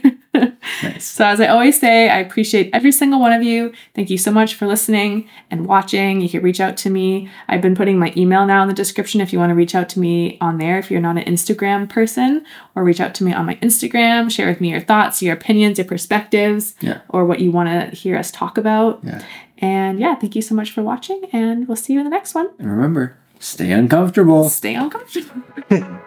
nice 0.84 1.06
So, 1.06 1.26
as 1.26 1.40
I 1.42 1.48
always 1.48 1.80
say, 1.80 2.10
I 2.10 2.20
appreciate 2.20 2.70
every 2.74 2.92
single 2.92 3.20
one 3.20 3.34
of 3.34 3.42
you. 3.42 3.72
Thank 3.96 4.10
you 4.12 4.18
so 4.18 4.32
much 4.32 4.54
for 4.56 4.68
listening 4.68 5.28
and 5.50 5.66
watching. 5.66 6.22
You 6.22 6.30
can 6.30 6.44
reach 6.44 6.60
out 6.60 6.78
to 6.78 6.90
me. 6.92 7.30
I've 7.48 7.62
been 7.62 7.76
putting 7.76 7.98
my 7.98 8.14
email 8.16 8.46
now 8.46 8.62
in 8.62 8.68
the 8.68 8.74
description 8.74 9.20
if 9.22 9.34
you 9.34 9.40
want 9.40 9.50
to 9.50 9.56
reach 9.56 9.74
out 9.74 9.90
to 9.90 10.00
me 10.00 10.38
on 10.42 10.58
there 10.60 10.78
if 10.78 10.92
you're 10.92 11.02
not 11.02 11.18
an 11.18 11.24
Instagram 11.24 11.90
person, 11.90 12.46
or 12.76 12.84
reach 12.84 13.00
out 13.00 13.16
to 13.16 13.24
me 13.24 13.34
on 13.34 13.46
my 13.48 13.56
Instagram. 13.56 14.30
Share 14.30 14.48
with 14.48 14.62
me 14.62 14.70
your 14.70 14.82
thoughts, 14.82 15.22
your 15.24 15.34
opinions, 15.34 15.78
your 15.80 15.86
perspectives, 15.88 16.76
Yeah. 16.82 17.00
or 17.10 17.26
what 17.26 17.40
you 17.40 17.50
want 17.52 17.70
to 17.70 17.96
hear 17.96 18.16
us 18.18 18.30
talk 18.32 18.58
about. 18.58 19.00
yeah 19.04 19.24
And 19.60 20.00
yeah, 20.00 20.16
thank 20.16 20.36
you 20.36 20.42
so 20.42 20.54
much 20.56 20.72
for 20.72 20.84
watching, 20.84 21.22
and 21.34 21.68
we'll 21.68 21.78
see 21.78 21.94
you 21.94 22.00
in 22.00 22.06
the 22.06 22.12
next 22.12 22.36
one. 22.36 22.50
and 22.60 22.70
remember 22.70 23.18
stay 23.40 23.72
uncomfortable 23.72 24.50
Stay 24.50 24.76
uncomfortable. 24.76 25.44